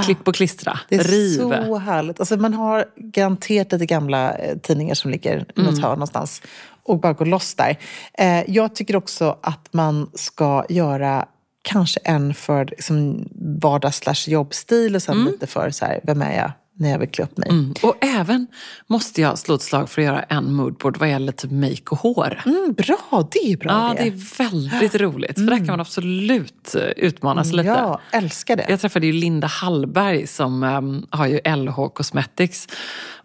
Klipp 0.05 0.27
och 0.27 0.35
klistra, 0.35 0.79
Det 0.89 0.95
är 0.95 1.03
riv. 1.03 1.37
så 1.37 1.77
härligt. 1.77 2.19
Alltså 2.19 2.37
man 2.37 2.53
har 2.53 2.85
garanterat 2.95 3.71
lite 3.71 3.85
gamla 3.85 4.33
eh, 4.33 4.57
tidningar 4.57 4.95
som 4.95 5.11
ligger 5.11 5.37
i 5.55 5.59
Mm. 5.61 5.71
något 5.73 5.81
hörn 5.83 5.91
någonstans 5.91 6.41
och 6.85 6.99
bara 6.99 7.13
gå 7.13 7.25
loss 7.25 7.55
där. 7.55 7.77
Eh, 8.13 8.43
jag 8.47 8.75
tycker 8.75 8.95
också 8.95 9.37
att 9.41 9.67
man 9.71 10.09
ska 10.13 10.65
göra 10.69 11.25
kanske 11.61 11.99
en 12.03 12.33
för 12.33 12.65
liksom, 12.65 13.29
vardags 13.61 13.97
slash 13.97 14.31
jobbstil 14.31 14.95
och 14.95 15.01
sen 15.01 15.25
lite 15.25 15.47
för 15.47 15.69
så 15.69 15.85
här, 15.85 15.99
vem 16.03 16.21
är 16.21 16.37
jag 16.37 16.51
när 16.77 16.89
jag 16.89 16.99
vill 16.99 17.09
klä 17.09 17.23
upp 17.23 17.37
mig. 17.37 17.49
Mm. 17.49 17.73
Och 17.83 17.95
även 18.01 18.47
måste 18.87 19.21
jag 19.21 19.39
slå 19.39 19.55
ett 19.55 19.61
slag 19.61 19.89
för 19.89 20.01
att 20.01 20.05
göra 20.05 20.23
en 20.23 20.53
moodboard 20.53 20.97
vad 20.97 21.09
gäller 21.09 21.31
typ 21.31 21.51
make 21.51 21.81
och 21.89 21.97
hår. 21.97 22.41
Mm, 22.45 22.73
bra, 22.73 23.29
det 23.31 23.51
är 23.51 23.57
bra 23.57 23.71
Ja, 23.71 23.93
det. 23.97 24.03
det 24.03 24.07
är 24.07 24.37
väldigt 24.51 24.95
roligt. 24.95 25.35
För 25.35 25.45
där 25.45 25.57
kan 25.57 25.67
man 25.67 25.79
absolut 25.79 26.75
eh, 26.75 26.81
utmanas 26.81 27.53
lite. 27.53 27.67
Ja, 27.67 27.99
älskar 28.11 28.55
det. 28.55 28.65
Jag 28.69 28.79
träffade 28.79 29.05
ju 29.05 29.11
Linda 29.11 29.47
Hallberg 29.47 30.27
som 30.27 30.63
um, 30.63 31.07
har 31.09 31.27
ju 31.27 31.39
LH 31.55 31.87
Cosmetics 31.93 32.67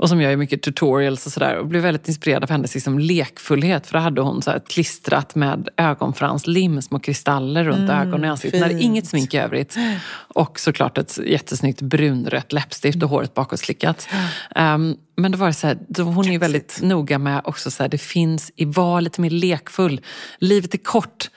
och 0.01 0.09
som 0.09 0.21
gör 0.21 0.37
mycket 0.37 0.63
tutorials 0.63 1.27
och 1.27 1.33
sådär 1.33 1.57
och 1.57 1.67
blev 1.67 1.83
väldigt 1.83 2.09
inspirerad 2.09 2.43
av 2.43 2.51
hennes 2.51 2.75
liksom, 2.75 2.99
lekfullhet 2.99 3.87
för 3.87 3.99
då 3.99 4.03
hade 4.03 4.21
hon 4.21 4.43
så 4.43 4.51
här 4.51 4.61
klistrat 4.69 5.35
med 5.35 5.69
ögonfranslim, 5.77 6.83
små 6.83 6.99
kristaller 6.99 7.65
runt 7.65 7.91
ögonen 7.91 8.25
och 8.25 8.31
ansiktet. 8.31 8.69
Fint. 8.69 8.83
inget 8.83 9.07
smink 9.07 9.35
i 9.35 9.37
övrigt. 9.37 9.77
Och 10.13 10.61
såklart 10.61 10.99
ett 10.99 11.19
jättesnyggt 11.27 11.81
brunrött 11.81 12.53
läppstift 12.53 13.03
och 13.03 13.09
håret 13.09 13.35
bakåtslickat. 13.41 14.09
Um, 14.57 14.97
men 15.17 15.33
då 15.33 15.39
var 15.39 15.47
det 15.47 15.53
så 15.53 15.67
här, 15.67 15.79
då 15.89 16.03
hon 16.03 16.29
är 16.29 16.39
väldigt 16.39 16.79
noga 16.83 17.19
med 17.19 17.41
också 17.45 17.71
så 17.71 17.83
här, 17.83 17.89
det 17.89 17.99
finns 17.99 18.53
i 18.57 18.65
var 18.65 19.01
lite 19.01 19.21
mer 19.21 19.31
lekfull. 19.31 20.01
Livet 20.39 20.75
är 20.75 20.79
kort. 20.79 21.31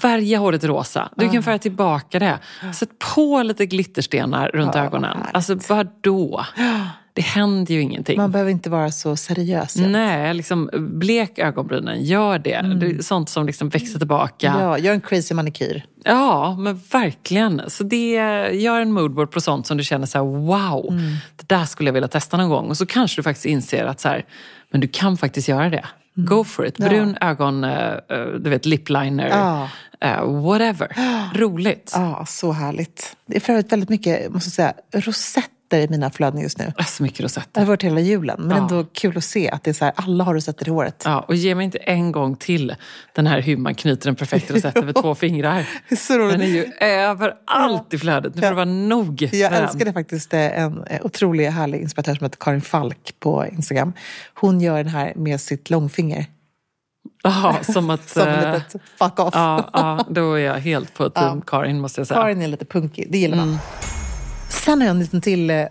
Färga 0.00 0.38
håret 0.38 0.64
rosa. 0.64 1.08
Du 1.16 1.28
kan 1.28 1.42
färga 1.42 1.58
tillbaka 1.58 2.18
det. 2.18 2.38
Sätt 2.74 2.90
på 3.14 3.42
lite 3.42 3.66
glitterstenar 3.66 4.48
runt 4.48 4.74
ögonen. 4.76 5.18
Alltså 5.32 5.58
vadå? 5.68 6.44
Det 7.16 7.22
händer 7.22 7.74
ju 7.74 7.80
ingenting. 7.80 8.16
Man 8.16 8.30
behöver 8.32 8.50
inte 8.50 8.70
vara 8.70 8.90
så 8.90 9.16
seriös. 9.16 9.76
Ja. 9.76 9.88
Nej, 9.88 10.34
liksom 10.34 10.70
blek 10.74 11.38
ögonbrynen. 11.38 12.04
Gör 12.04 12.38
det. 12.38 12.60
Det 12.80 12.86
är 12.86 13.02
sånt 13.02 13.28
som 13.28 13.46
liksom 13.46 13.68
växer 13.68 13.98
tillbaka. 13.98 14.48
Mm. 14.48 14.60
Ja, 14.62 14.78
gör 14.78 14.92
en 14.92 15.00
crazy 15.00 15.34
manikyr. 15.34 15.84
Ja, 16.04 16.56
men 16.58 16.80
verkligen. 16.92 17.62
Så 17.68 17.84
det, 17.84 18.12
gör 18.52 18.80
en 18.80 18.92
moodboard 18.92 19.30
på 19.30 19.40
sånt 19.40 19.66
som 19.66 19.76
du 19.76 19.84
känner 19.84 20.06
så 20.06 20.18
här, 20.18 20.24
wow, 20.24 20.86
Mm. 20.90 21.02
det 21.36 21.48
där 21.48 21.64
skulle 21.64 21.88
jag 21.88 21.94
vilja 21.94 22.08
testa 22.08 22.36
någon 22.36 22.48
gång. 22.48 22.68
Och 22.68 22.76
så 22.76 22.86
kanske 22.86 23.18
du 23.18 23.22
faktiskt 23.22 23.46
inser 23.46 23.84
att 23.84 24.00
så 24.00 24.08
här, 24.08 24.24
men 24.70 24.80
du 24.80 24.88
kan 24.88 25.16
faktiskt 25.16 25.48
göra 25.48 25.70
det. 25.70 25.84
Mm. 26.16 26.26
Go 26.28 26.44
for 26.44 26.66
it. 26.66 26.76
Brun 26.76 27.16
ögon, 27.20 27.64
eh, 27.64 27.88
eh, 28.10 28.26
du 28.40 28.50
vet 28.50 28.66
lip 28.66 28.88
liner, 28.88 29.28
Ja. 29.28 29.68
eh, 30.00 30.24
whatever. 30.42 30.88
Roligt. 31.34 31.92
Ja, 31.94 32.24
så 32.28 32.52
härligt. 32.52 33.16
Det 33.26 33.36
är 33.36 33.40
för 33.40 33.52
övrigt 33.52 33.72
väldigt 33.72 33.88
mycket, 33.88 34.32
måste 34.32 34.46
jag 34.48 34.52
säga, 34.52 34.72
rosetter 35.66 35.78
i 35.78 35.88
mina 35.90 36.10
flöden 36.10 36.40
just 36.40 36.58
nu. 36.58 36.72
Så 36.86 37.02
mycket 37.02 37.18
Det 37.18 37.24
rosetter. 37.24 37.60
har 37.60 37.66
varit 37.68 37.82
hela 37.82 38.00
julen, 38.00 38.36
men 38.40 38.50
Ja. 38.50 38.56
ändå 38.62 38.84
kul 38.92 39.16
att 39.18 39.24
se 39.24 39.50
att 39.50 39.64
det 39.64 39.70
är 39.70 39.74
så 39.74 39.84
här, 39.84 39.94
alla 39.96 40.24
har 40.24 40.34
rosetter 40.34 40.66
i 40.68 40.70
håret. 40.70 41.02
Ja, 41.04 41.20
och 41.28 41.34
ge 41.34 41.54
mig 41.54 41.64
inte 41.64 41.78
en 41.78 42.12
gång 42.12 42.36
till 42.36 42.74
den 43.14 43.26
här 43.26 43.40
hur 43.40 43.56
man 43.56 43.74
knyter 43.74 44.08
en 44.08 44.14
perfekt 44.16 44.50
rosett 44.50 44.76
över 44.76 44.92
två 45.02 45.14
fingrar. 45.14 45.66
Så 45.96 46.18
roligt. 46.18 46.32
Den 46.38 46.42
är 46.42 46.46
ju 46.46 46.64
överallt 46.80 47.94
i 47.94 47.98
flödet. 47.98 48.34
Nu 48.34 48.40
får 48.42 48.48
det 48.48 48.54
vara 48.54 48.64
nog 48.64 49.22
Jag 49.32 49.52
den. 49.52 49.62
älskade 49.64 49.92
faktiskt 49.92 50.34
eh, 50.34 50.60
en 50.62 50.84
eh, 50.84 51.00
otroligt 51.06 51.52
härlig 51.52 51.80
inspiratör 51.80 52.14
som 52.14 52.24
heter 52.24 52.38
Karin 52.40 52.60
Falk 52.60 53.14
på 53.20 53.46
Instagram. 53.46 53.92
Hon 54.34 54.60
gör 54.60 54.76
den 54.76 54.88
här 54.88 55.12
med 55.16 55.40
sitt 55.40 55.70
långfinger. 55.70 56.26
Jaha, 57.22 57.56
som 57.62 57.90
att... 57.90 58.08
Som 58.08 58.22
eh, 58.28 58.38
ett 58.52 58.54
litet 58.72 58.82
fuck 58.98 59.18
off. 59.20 59.30
Ja, 59.34 59.70
ja, 59.72 60.04
då 60.10 60.32
är 60.34 60.38
jag 60.38 60.54
helt 60.54 60.94
på 60.94 61.10
team 61.10 61.40
Karin 61.46 61.80
måste 61.80 62.00
jag 62.00 62.06
säga. 62.08 62.20
Karin 62.20 62.42
är 62.42 62.48
lite 62.48 62.64
punkig, 62.64 63.06
det 63.10 63.18
gillar 63.18 63.36
man. 63.36 63.58
Sen 64.64 64.80
har 64.80 64.86
jag 64.86 64.94
en 64.94 65.00
liten 65.00 65.20
till 65.20 65.50
eh, 65.50 65.66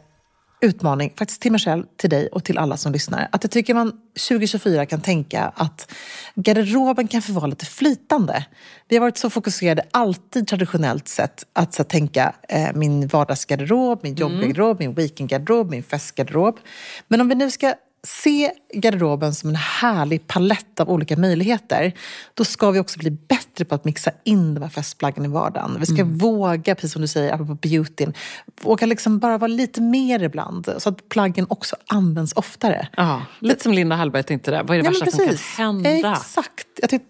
utmaning, 0.61 1.13
faktiskt 1.17 1.41
till 1.41 1.51
mig 1.51 1.61
själv, 1.61 1.83
till 1.97 2.09
dig 2.09 2.27
och 2.27 2.43
till 2.43 2.57
alla 2.57 2.77
som 2.77 2.91
lyssnar. 2.91 3.27
Att 3.31 3.43
jag 3.43 3.51
tycker 3.51 3.73
man 3.73 3.91
2024 4.29 4.85
kan 4.85 5.01
tänka 5.01 5.53
att 5.55 5.91
garderoben 6.35 7.07
kan 7.07 7.21
få 7.21 7.33
vara 7.33 7.47
lite 7.47 7.65
flytande. 7.65 8.45
Vi 8.87 8.95
har 8.95 9.01
varit 9.01 9.17
så 9.17 9.29
fokuserade, 9.29 9.85
alltid 9.91 10.47
traditionellt 10.47 11.07
sett, 11.07 11.43
att 11.53 11.73
så, 11.73 11.83
tänka 11.83 12.33
eh, 12.49 12.73
min 12.73 13.07
vardagsgarderob, 13.07 13.99
min 14.03 14.15
jobbgarderob, 14.15 14.79
min 14.79 14.93
weekendgarderob, 14.93 15.69
min 15.69 15.83
festgarderob. 15.83 16.59
Men 17.07 17.21
om 17.21 17.29
vi 17.29 17.35
nu 17.35 17.51
ska 17.51 17.73
se 18.05 18.51
garderoben 18.73 19.35
som 19.35 19.49
en 19.49 19.55
härlig 19.55 20.27
palett 20.27 20.79
av 20.79 20.89
olika 20.89 21.17
möjligheter, 21.17 21.93
då 22.33 22.45
ska 22.45 22.71
vi 22.71 22.79
också 22.79 22.99
bli 22.99 23.11
bättre 23.11 23.65
på 23.65 23.75
att 23.75 23.85
mixa 23.85 24.11
in 24.23 24.53
de 24.53 24.61
här 24.63 24.69
festplaggen 24.69 25.25
i 25.25 25.27
vardagen. 25.27 25.77
Vi 25.79 25.85
ska 25.85 26.01
Mm. 26.01 26.17
våga, 26.17 26.75
precis 26.75 26.91
som 26.93 27.01
du 27.01 27.07
säger, 27.07 27.33
apropå 27.33 27.53
beautyn, 27.53 28.13
våga 28.61 28.85
liksom 28.87 29.19
bara 29.19 29.37
vara 29.37 29.47
lite 29.47 29.81
mer 29.81 30.23
ibland, 30.23 30.69
så 30.77 30.89
att 30.89 31.09
plaggen 31.09 31.45
också 31.49 31.75
används 31.87 32.33
oftare. 32.33 32.87
Ja, 32.97 33.21
lite 33.39 33.63
som 33.63 33.73
Linda 33.73 33.95
Hallberg 33.95 34.23
tänkte 34.23 34.51
där. 34.51 34.63
Vad 34.63 34.77
är 34.77 34.81
det 34.81 34.85
Ja, 34.85 34.91
värsta 34.91 35.11
som 35.11 35.27
kan 35.57 35.85
hända? 35.85 36.11
Exakt. 36.11 36.67
Jag 36.81 36.89
tyck 36.89 37.01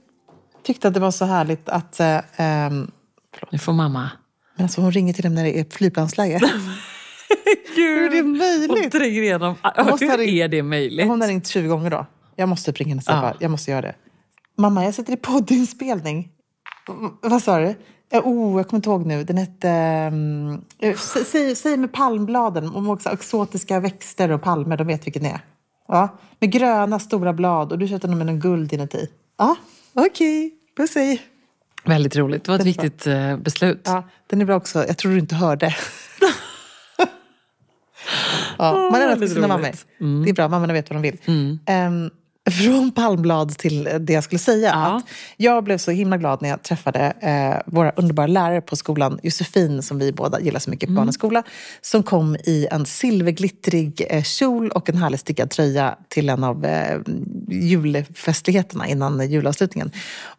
tyckte 0.64 0.88
att 0.88 0.94
det 0.94 1.00
var 1.00 1.12
så 1.12 1.26
härligt 1.26 1.70
att... 1.70 2.00
Eh, 2.00 2.20
ehm, 2.36 2.92
Nu 3.52 3.58
får 3.58 3.74
mamma... 3.74 4.10
men 4.56 4.64
alltså 4.64 4.82
hon 4.82 4.92
ringer 4.92 5.14
till 5.14 5.24
dem 5.24 5.36
när 5.36 5.44
det 5.44 5.60
är 5.60 5.66
flygplansläge. 5.70 6.40
Hur 7.76 8.06
är 8.06 8.10
det 8.10 8.22
Hon 8.22 8.38
möjligt? 8.38 8.92
tränger 8.92 9.22
igenom... 9.22 9.56
Hur 9.76 9.84
ha 9.84 10.18
ringt- 10.18 10.30
är 10.44 10.48
det 10.48 10.64
möjligt? 10.64 11.08
Hon 11.08 11.22
har 11.22 11.28
ringt 11.28 11.48
20 11.48 11.68
gånger 11.68 11.90
då. 11.90 12.06
Jag 12.36 12.50
måste 12.50 12.72
ringa 12.72 12.90
henne 12.90 13.00
och 13.00 13.04
säga 13.04 13.18
Ja. 13.24 13.34
jag 13.40 13.52
måste 13.52 13.72
göra 13.72 13.82
det. 13.82 13.96
Mamma, 14.58 14.86
jag 14.86 14.94
sitter 14.94 15.14
i 15.14 15.18
poddinspelning. 15.18 16.30
Vad 17.22 17.44
sa 17.44 17.60
du? 17.60 17.76
Eh, 18.12 18.22
Oh, 18.24 18.58
jag 18.60 18.68
kommer 18.68 18.78
inte 18.78 18.90
ihåg 18.90 19.06
nu. 19.06 19.24
Den 19.24 19.38
hette... 19.38 19.70
Um, 20.14 20.62
säg, 20.98 21.26
säg, 21.26 21.56
säg 21.56 21.78
med 21.78 21.94
palmbladen, 21.94 22.70
om 22.76 22.90
också 22.90 23.10
exotiska 23.10 23.80
växter 23.80 24.32
och 24.32 24.42
palmer, 24.42 24.78
de 24.78 24.88
vet 24.88 25.06
vilken 25.08 25.24
det 25.24 25.30
är. 25.30 25.40
Ja, 25.88 26.18
med 26.40 26.52
gröna 26.52 27.00
stora 27.00 27.34
blad 27.34 27.72
och 27.72 27.80
du 27.80 27.88
köpte 27.88 28.08
den 28.08 28.18
med 28.18 28.28
någon 28.28 28.40
guld 28.40 28.74
inuti. 28.74 29.10
Ja, 29.38 29.56
okej. 29.94 30.52
Puss 30.78 30.96
hej. 30.96 31.22
Väldigt 31.86 32.16
roligt. 32.16 32.44
Det 32.44 32.52
var 32.52 32.56
ett 32.56 32.62
är 32.62 32.74
bra. 32.74 32.84
viktigt 32.84 33.08
eh, 33.08 33.38
beslut. 33.38 33.82
Ja, 33.86 34.04
den 34.28 34.42
är 34.42 34.46
bra 34.46 34.56
också. 34.56 34.88
Jag 34.88 34.98
tror 34.98 35.12
du 35.12 35.20
inte 35.20 35.36
hörde. 35.36 35.76
Ja, 38.58 38.90
man 38.92 38.94
har 38.94 39.00
rätt 39.00 39.10
väldigt 39.10 39.20
till 39.20 39.36
sina 39.36 39.48
mammor. 39.48 39.72
Mm. 40.02 40.24
Det 40.24 40.30
är 40.30 40.34
bra, 40.34 40.48
mammorna 40.48 40.74
vet 40.74 40.90
vad 40.90 40.96
de 40.96 41.02
vill. 41.02 41.18
Ehm, 41.66 42.10
från 42.52 42.92
palmblad 42.92 43.58
till 43.58 43.90
det 44.00 44.14
jag 44.14 44.24
skulle 44.24 44.40
säga. 44.40 44.70
Ja. 44.70 44.96
Att 44.96 45.04
jag 45.38 45.64
blev 45.64 45.78
så 45.78 45.92
himla 45.92 46.18
glad 46.18 46.42
när 46.42 46.50
jag 46.50 46.64
träffade 46.64 47.14
eh, 47.22 47.74
våra 47.74 47.92
underbara 47.92 48.28
lärare 48.28 48.62
på 48.62 48.76
skolan, 48.76 49.20
Josefin, 49.24 49.84
som 49.84 50.00
vi 50.00 50.12
båda 50.12 50.40
gillar 50.40 50.60
så 50.60 50.70
mycket 50.70 50.90
på 50.90 50.94
barnens 50.94 51.16
skola, 51.16 51.44
som 51.82 52.04
kom 52.04 52.36
i 52.36 52.68
en 52.72 52.86
silverglittrig 52.86 54.06
eh, 54.10 54.24
kjol 54.24 54.70
och 54.70 54.90
en 54.90 54.98
härlig 54.98 55.20
stickad 55.20 55.50
tröja 55.50 55.98
till 56.10 56.30
en 56.30 56.44
av 56.44 56.66
eh, 56.66 57.00
julfestligheterna 57.50 58.88
innan 58.88 59.30
julavslutningen. 59.30 59.92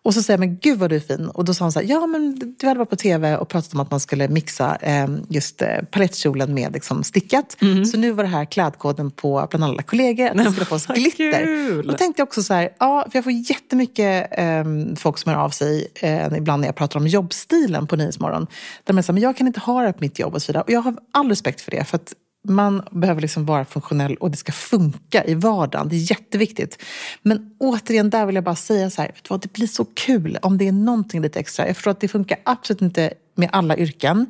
Och 0.03 0.15
så 0.15 0.23
säger 0.23 0.39
jag, 0.39 0.49
men 0.49 0.59
gud 0.59 0.79
vad 0.79 0.91
du 0.91 0.97
är 0.97 1.01
fin. 1.01 1.27
Och 1.29 1.45
då 1.45 1.55
sa 1.55 1.65
hon 1.65 1.73
så 1.73 1.81
här, 1.81 1.87
ja 1.87 2.07
men 2.07 2.55
du 2.59 2.67
hade 2.67 2.79
varit 2.79 2.91
på 2.91 2.97
tv 2.97 3.37
och 3.37 3.49
pratat 3.49 3.75
om 3.75 3.81
att 3.81 3.91
man 3.91 4.01
skulle 4.01 4.29
mixa 4.29 4.77
eh, 4.77 5.09
just 5.29 5.63
eh, 5.63 5.69
palettkjolen 5.91 6.55
med 6.55 6.73
liksom, 6.73 7.05
stickat. 7.05 7.57
Så 7.93 7.99
nu 7.99 8.13
var 8.13 8.25
det 8.25 8.31
här 8.31 8.45
klädkoden 8.45 9.11
på 9.11 9.47
bland 9.51 9.65
alla 9.65 9.83
kollegor, 9.83 10.27
att 10.27 10.47
vi 10.47 10.51
skulle 10.51 10.67
få 10.67 10.75
oss 10.75 10.87
glitter. 10.87 11.45
kul! 11.45 11.96
Då 11.97 11.99
tänkte 11.99 12.21
jag 12.21 12.27
också 12.27 12.43
så 12.43 12.55
här, 12.55 12.73
ja, 12.79 13.07
för 13.11 13.17
jag 13.17 13.25
får 13.25 13.33
jättemycket 13.33 14.39
eh, 14.39 14.65
folk 14.97 15.19
som 15.19 15.33
hör 15.33 15.39
av 15.39 15.51
sig 15.51 15.89
eh, 15.95 16.37
ibland 16.37 16.61
när 16.61 16.69
jag 16.69 16.77
pratar 16.77 17.01
om 17.01 17.07
jobbstilen 17.07 17.87
på 17.87 17.97
Nyhetsmorgon. 17.97 18.47
Där 18.85 18.95
man 18.95 19.03
säger, 19.03 19.13
men 19.13 19.23
jag 19.23 19.37
kan 19.37 19.47
inte 19.47 19.61
ha 19.61 19.83
det 19.83 19.93
på 19.93 20.01
mitt 20.01 20.19
jobb 20.19 20.35
och 20.35 20.43
så 20.43 20.53
vidare. 20.53 20.63
Och 20.63 20.71
jag 20.71 20.81
har 20.81 20.97
all 21.13 21.29
respekt 21.29 21.61
för 21.61 21.71
det. 21.71 21.85
För 21.85 21.97
att 21.97 22.13
man 22.49 22.83
behöver 22.91 23.21
liksom 23.21 23.47
vara 23.47 23.65
funktionell 23.65 24.15
och 24.17 24.31
det 24.31 24.37
ska 24.37 24.53
funka 24.53 25.25
i 25.25 25.35
vardagen. 25.35 25.89
Det 25.89 25.97
är 25.97 26.11
jätteviktigt. 26.11 26.83
Men 27.23 27.57
återigen, 27.59 28.11
där 28.11 28.27
vill 28.27 28.35
jag 28.35 28.45
bara 28.45 28.57
säga 28.57 28.91
så 28.91 29.03
här, 29.03 29.09
vet 29.09 29.25
du 29.25 29.29
vad, 29.29 29.41
det 29.41 29.53
blir 29.53 29.67
så 29.67 29.85
kul 29.85 30.39
om 30.43 30.59
det 30.59 30.69
är 30.69 30.73
någonting 30.73 31.23
lite 31.23 31.41
extra. 31.41 31.67
Jag 31.67 31.77
förstår 31.77 31.91
att 31.91 32.01
det 32.01 32.09
funkar 32.09 32.39
absolut 32.45 32.83
inte 32.83 33.13
med 33.35 33.49
alla 33.53 33.77
yrken. 33.77 34.27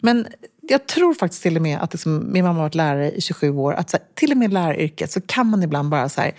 Men 0.00 0.26
jag 0.68 0.86
tror 0.86 1.14
faktiskt 1.14 1.42
till 1.42 1.56
och 1.56 1.62
med 1.62 1.78
att 1.78 1.92
liksom, 1.92 2.32
min 2.32 2.44
mamma 2.44 2.58
har 2.58 2.64
varit 2.64 2.74
lärare 2.74 3.12
i 3.12 3.20
27 3.20 3.50
år, 3.50 3.72
att 3.72 3.90
så 3.90 3.96
här, 3.96 4.06
till 4.14 4.30
och 4.30 4.36
med 4.36 4.50
i 4.50 4.54
läraryrket 4.54 5.12
så 5.12 5.20
kan 5.20 5.46
man 5.46 5.62
ibland 5.62 5.88
bara 5.88 6.08
så 6.08 6.20
här, 6.20 6.32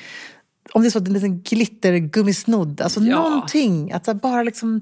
om 0.74 0.82
det 0.82 0.88
är 0.88 0.90
så 0.92 1.00
en 1.00 1.14
liten 1.14 1.40
glittergummisnodd, 1.42 2.82
alltså 2.82 3.00
Ja. 3.00 3.22
någonting, 3.30 3.92
att 3.92 4.22
bara 4.22 4.44
liksom 4.44 4.82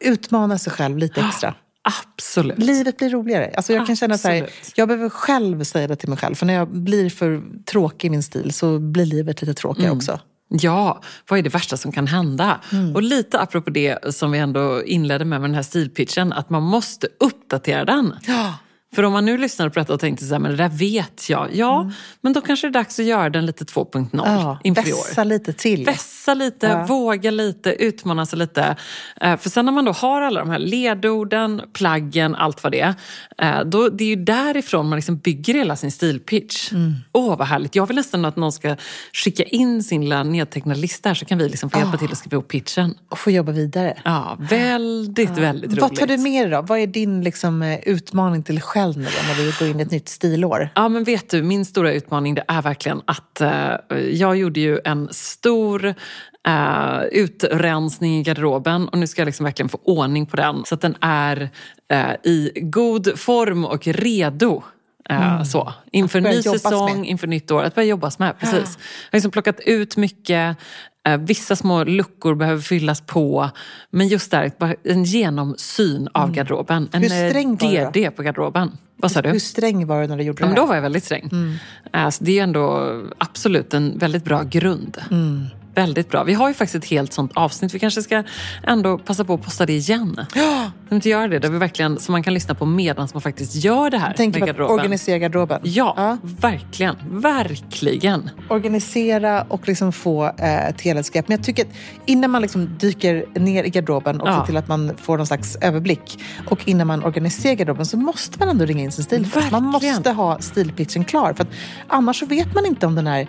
utmana 0.00 0.58
sig 0.58 0.72
själv 0.72 0.98
lite 0.98 1.20
extra. 1.20 1.54
Absolut. 1.82 2.58
Livet 2.58 2.96
blir 2.96 3.10
roligare. 3.10 3.52
Alltså 3.56 3.72
jag 3.72 3.86
kan 3.86 3.96
känna 3.96 4.18
så 4.18 4.28
här, 4.28 4.48
jag 4.76 4.88
behöver 4.88 5.08
själv 5.08 5.64
säga 5.64 5.86
det 5.88 5.96
till 5.96 6.08
mig 6.08 6.18
själv. 6.18 6.34
För 6.34 6.46
när 6.46 6.54
jag 6.54 6.68
blir 6.68 7.10
för 7.10 7.42
tråkig 7.64 8.08
i 8.08 8.10
min 8.10 8.22
stil 8.22 8.52
så 8.52 8.78
blir 8.78 9.06
livet 9.06 9.42
lite 9.42 9.54
tråkigare 9.54 9.88
Mm. 9.88 9.96
också. 9.98 10.20
Ja, 10.48 11.02
vad 11.28 11.38
är 11.38 11.42
det 11.42 11.48
värsta 11.54 11.76
som 11.76 11.92
kan 11.92 12.06
hända? 12.06 12.60
Mm. 12.72 12.94
Och 12.94 13.02
lite 13.02 13.40
apropå 13.40 13.70
det 13.70 14.14
som 14.14 14.30
vi 14.30 14.38
ändå 14.38 14.82
inledde 14.84 15.24
med 15.24 15.40
med 15.40 15.50
den 15.50 15.54
här 15.54 15.62
stilpitchen, 15.62 16.32
att 16.32 16.50
man 16.50 16.62
måste 16.62 17.06
uppdatera 17.20 17.84
den. 17.84 18.14
Ja. 18.26 18.54
För 18.94 19.02
om 19.02 19.12
man 19.12 19.24
nu 19.24 19.38
lyssnar 19.38 19.68
på 19.68 19.78
detta 19.78 19.94
och 19.94 20.00
tänkte 20.00 20.24
så 20.24 20.34
här, 20.34 20.38
men 20.38 20.50
det 20.50 20.56
där 20.56 20.68
vet 20.68 21.28
jag. 21.30 21.48
Ja, 21.52 21.90
men 22.20 22.32
då 22.32 22.40
kanske 22.40 22.66
det 22.66 22.70
är 22.70 22.72
dags 22.72 22.98
att 22.98 23.04
göra 23.04 23.30
den 23.30 23.46
lite 23.46 23.64
2.0 23.64 24.08
Ja, 24.12 24.58
inför 24.64 24.88
i 24.88 24.92
år. 24.92 24.96
vässa 25.08 25.24
lite 25.24 25.52
till. 25.52 25.84
Vässa 25.84 26.34
lite, 26.34 26.66
Ja. 26.66 26.86
våga 26.86 27.30
lite, 27.30 27.70
utmana 27.70 28.26
sig 28.26 28.38
lite. 28.38 28.76
Eh, 29.20 29.36
För 29.36 29.50
sen 29.50 29.64
när 29.64 29.72
man 29.72 29.84
då 29.84 29.92
har 29.92 30.22
alla 30.22 30.40
de 30.40 30.50
här 30.50 30.58
ledorden, 30.58 31.62
plaggen, 31.72 32.34
allt 32.34 32.62
vad 32.62 32.72
det 32.72 32.80
är. 32.80 32.94
eh, 33.38 33.64
Då, 33.64 33.88
det 33.88 34.04
är 34.04 34.08
ju 34.08 34.16
därifrån 34.24 34.88
man 34.88 34.96
liksom 34.96 35.16
bygger 35.16 35.54
hela 35.54 35.76
sin 35.76 35.90
stilpitch. 35.90 36.72
Åh, 37.12 37.38
vad 37.38 37.46
härligt. 37.48 37.74
Jag 37.74 37.86
vill 37.86 37.96
nästan 37.96 38.24
att 38.24 38.36
någon 38.36 38.52
ska 38.52 38.76
skicka 39.12 39.42
in 39.42 39.82
sin 39.82 40.00
lilla 40.02 40.22
nedtecknade 40.22 40.80
lista 40.80 41.08
här 41.08 41.14
så 41.14 41.24
kan 41.24 41.38
vi 41.38 41.48
liksom 41.48 41.70
få 41.70 41.78
hjälpa 41.78 41.96
till 41.96 42.12
att 42.12 42.18
skriva 42.18 42.34
ihop 42.34 42.48
pitchen. 42.48 42.94
Och 43.08 43.18
få 43.18 43.30
jobba 43.30 43.52
vidare. 43.52 43.98
Ja, 44.04 44.36
väldigt, 44.40 45.30
väldigt 45.38 45.70
roligt. 45.70 45.82
Vad 45.82 45.96
tar 45.96 46.06
du 46.06 46.18
med 46.18 46.42
dig 46.44 46.50
då? 46.50 46.62
Vad 46.62 46.78
är 46.78 46.86
din 46.86 47.22
liksom, 47.22 47.62
eh, 47.62 47.78
utmaning 47.88 48.42
till 48.42 48.54
dig 48.54 48.62
själv 48.84 48.96
nu 48.98 49.04
när 49.04 49.34
vi 49.34 49.52
går 49.58 49.68
in 49.68 49.80
i 49.80 49.82
ett 49.82 49.90
nytt 49.90 50.08
stilår? 50.08 50.68
Ja, 50.74 50.88
men 50.88 51.04
vet 51.04 51.30
du, 51.30 51.42
min 51.42 51.64
stora 51.64 51.92
utmaning 51.92 52.34
det 52.34 52.44
är 52.48 52.62
verkligen 52.62 53.02
att 53.04 53.40
eh, 53.40 53.98
jag 54.10 54.36
gjorde 54.36 54.60
ju 54.60 54.80
en 54.84 55.08
stor 55.10 55.94
eh, 56.48 57.02
utrensning 57.12 58.18
i 58.18 58.22
garderoben 58.22 58.88
och 58.88 58.98
nu 58.98 59.06
ska 59.06 59.20
jag 59.20 59.26
liksom 59.26 59.44
verkligen 59.44 59.68
få 59.68 59.78
ordning 59.84 60.26
på 60.26 60.36
den 60.36 60.64
så 60.64 60.74
att 60.74 60.80
den 60.80 60.96
är 61.00 61.50
eh, 61.90 62.14
i 62.22 62.52
god 62.62 63.18
form 63.18 63.64
och 63.64 63.86
redo. 63.86 64.62
Eh, 65.10 65.42
så. 65.42 65.72
Inför 65.92 66.20
ny 66.20 66.42
säsong, 66.42 67.00
med. 67.00 67.08
inför 67.08 67.26
nytt 67.26 67.50
år. 67.50 67.62
Att 67.62 67.74
börja 67.74 67.88
jobbas 67.88 68.18
med, 68.18 68.38
precis. 68.38 68.78
Jag 68.78 69.10
har 69.10 69.16
liksom 69.16 69.30
plockat 69.30 69.60
ut 69.60 69.96
mycket. 69.96 70.56
Eh, 71.08 71.16
vissa 71.18 71.56
små 71.56 71.84
luckor 71.84 72.34
behöver 72.34 72.62
fyllas 72.62 73.00
på. 73.00 73.50
Men 73.90 74.08
just 74.08 74.30
där, 74.30 74.52
en 74.84 75.04
genomsyn 75.04 76.08
av 76.14 76.32
garderoben. 76.32 76.88
En 76.92 77.02
Hur 77.02 77.08
sträng 77.08 77.52
eh, 77.52 77.58
var 77.60 77.92
du 77.92 78.00
då? 78.02 78.08
DD 78.08 78.10
på 78.16 78.22
garderoben. 78.22 78.70
Vad 78.96 79.10
sa 79.10 79.22
du? 79.22 79.28
Hur 79.28 79.38
sträng 79.38 79.86
var 79.86 80.00
du 80.02 80.06
när 80.06 80.16
du 80.16 80.22
gjorde 80.24 80.42
Ja, 80.42 80.46
men 80.46 80.54
det 80.54 80.60
då 80.60 80.62
här? 80.62 80.68
var 80.68 80.74
jag 80.74 80.82
väldigt 80.82 81.04
sträng. 81.04 81.30
Alltså, 81.90 82.24
det 82.24 82.38
är 82.38 82.42
ändå 82.42 83.00
absolut 83.18 83.74
en 83.74 83.98
väldigt 83.98 84.24
bra 84.24 84.42
grund. 84.42 84.98
Väldigt 85.74 86.10
bra. 86.10 86.24
Vi 86.24 86.34
har 86.34 86.48
ju 86.48 86.54
faktiskt 86.54 86.84
ett 86.84 86.90
helt 86.90 87.12
sånt 87.12 87.32
avsnitt. 87.34 87.74
Vi 87.74 87.78
kanske 87.78 88.02
ska 88.02 88.22
ändå 88.62 88.98
passa 88.98 89.24
på 89.24 89.34
att 89.34 89.42
posta 89.42 89.66
det 89.66 89.72
igen. 89.72 90.26
Ja. 90.34 90.70
Kan 90.88 90.96
inte 90.96 91.08
göra 91.08 91.28
det? 91.28 91.38
Där 91.38 91.48
vi 91.50 91.58
verkligen, 91.58 92.00
så 92.00 92.12
man 92.12 92.22
kan 92.22 92.34
lyssna 92.34 92.54
på 92.54 92.66
medan 92.66 93.08
man 93.12 93.20
faktiskt 93.20 93.54
gör 93.54 93.90
det 93.90 93.98
här. 93.98 94.12
Tänker 94.12 94.52
på 94.52 94.64
att 94.64 94.70
organisera 94.70 95.18
garderoben? 95.18 95.60
Ja, 95.62 95.94
ja, 95.96 96.16
verkligen. 96.22 96.96
Verkligen. 97.10 98.30
Organisera 98.48 99.42
och 99.42 99.68
liksom 99.68 99.92
få 99.92 100.24
eh, 100.24 100.68
ett 100.68 100.80
helhetsgrepp. 100.80 101.28
Men 101.28 101.36
jag 101.36 101.46
tycker 101.46 101.62
att 101.62 101.70
innan 102.06 102.30
man 102.30 102.42
liksom 102.42 102.78
dyker 102.78 103.26
ner 103.34 103.64
i 103.64 103.70
garderoben 103.70 104.20
och 104.20 104.28
ja. 104.28 104.40
ser 104.40 104.46
till 104.46 104.56
att 104.56 104.68
man 104.68 104.96
får 104.96 105.16
någon 105.16 105.26
slags 105.26 105.56
överblick 105.56 106.22
och 106.48 106.68
innan 106.68 106.86
man 106.86 107.04
organiserar 107.04 107.54
garderoben 107.54 107.86
så 107.86 107.96
måste 107.96 108.38
man 108.38 108.48
ändå 108.48 108.64
ringa 108.64 108.82
in 108.82 108.92
sin 108.92 109.04
stil. 109.04 109.28
Man 109.50 109.62
måste 109.62 110.10
ha 110.10 110.38
stilpitchen 110.40 111.04
klar. 111.04 111.32
För 111.32 111.46
annars 111.88 112.18
så 112.18 112.26
vet 112.26 112.54
man 112.54 112.66
inte 112.66 112.86
om 112.86 112.94
den 112.94 113.06
här 113.06 113.28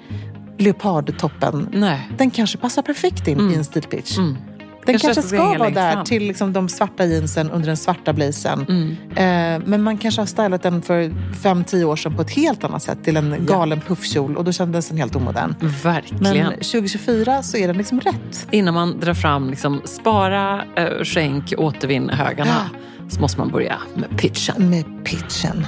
leopardtoppen, 0.58 1.70
Nej. 1.74 2.10
den 2.18 2.32
kanske 2.32 2.58
passar 2.58 2.82
perfekt 2.82 3.28
in 3.28 3.40
mm. 3.40 3.54
i 3.54 3.56
en 3.56 3.66
stilpitch. 3.66 4.18
Mm. 4.18 4.38
Den 4.86 5.00
kanske, 5.00 5.22
kanske 5.22 5.22
ska 5.22 5.58
vara 5.58 5.70
där 5.70 5.94
fram. 5.94 6.06
till 6.06 6.24
liksom 6.24 6.54
de 6.54 6.70
svarta 6.70 7.06
jeansen 7.06 7.52
under 7.52 7.68
den 7.68 7.78
svarta 7.78 8.14
blazen. 8.14 8.66
Mm. 8.70 8.92
Eh, 9.16 9.68
men 9.68 9.84
man 9.84 9.98
kanske 9.98 10.22
har 10.22 10.26
stylat 10.26 10.64
den 10.64 10.82
för 10.82 11.14
fem 11.44 11.64
tio 11.64 11.86
år 11.86 11.96
sedan 11.96 12.16
på 12.16 12.22
ett 12.22 12.32
helt 12.32 12.64
annat 12.64 12.84
sätt 12.84 13.04
till 13.04 13.18
en 13.18 13.46
galen 13.46 13.82
ja. 13.84 13.88
puffkjol 13.88 14.38
och 14.38 14.44
då 14.44 14.52
kändes 14.52 14.90
den 14.90 14.98
helt 14.98 15.16
omodern. 15.16 15.56
Verkligen. 15.84 16.24
Men 16.24 16.52
2024 16.52 17.44
så 17.44 17.58
är 17.58 17.68
den 17.68 17.78
liksom 17.78 18.00
rätt. 18.00 18.48
Innan 18.52 18.74
man 18.74 19.00
drar 19.00 19.14
fram 19.14 19.50
liksom, 19.50 19.82
spara, 19.86 20.64
äh, 20.76 21.04
skänk, 21.04 21.54
återvinn 21.58 22.10
högarna 22.10 22.70
ja. 22.74 23.10
så 23.10 23.22
måste 23.22 23.40
man 23.40 23.50
börja 23.50 23.78
med 23.96 24.18
pitchen. 24.18 24.70
Med 24.70 24.86
pitchen. 25.06 25.68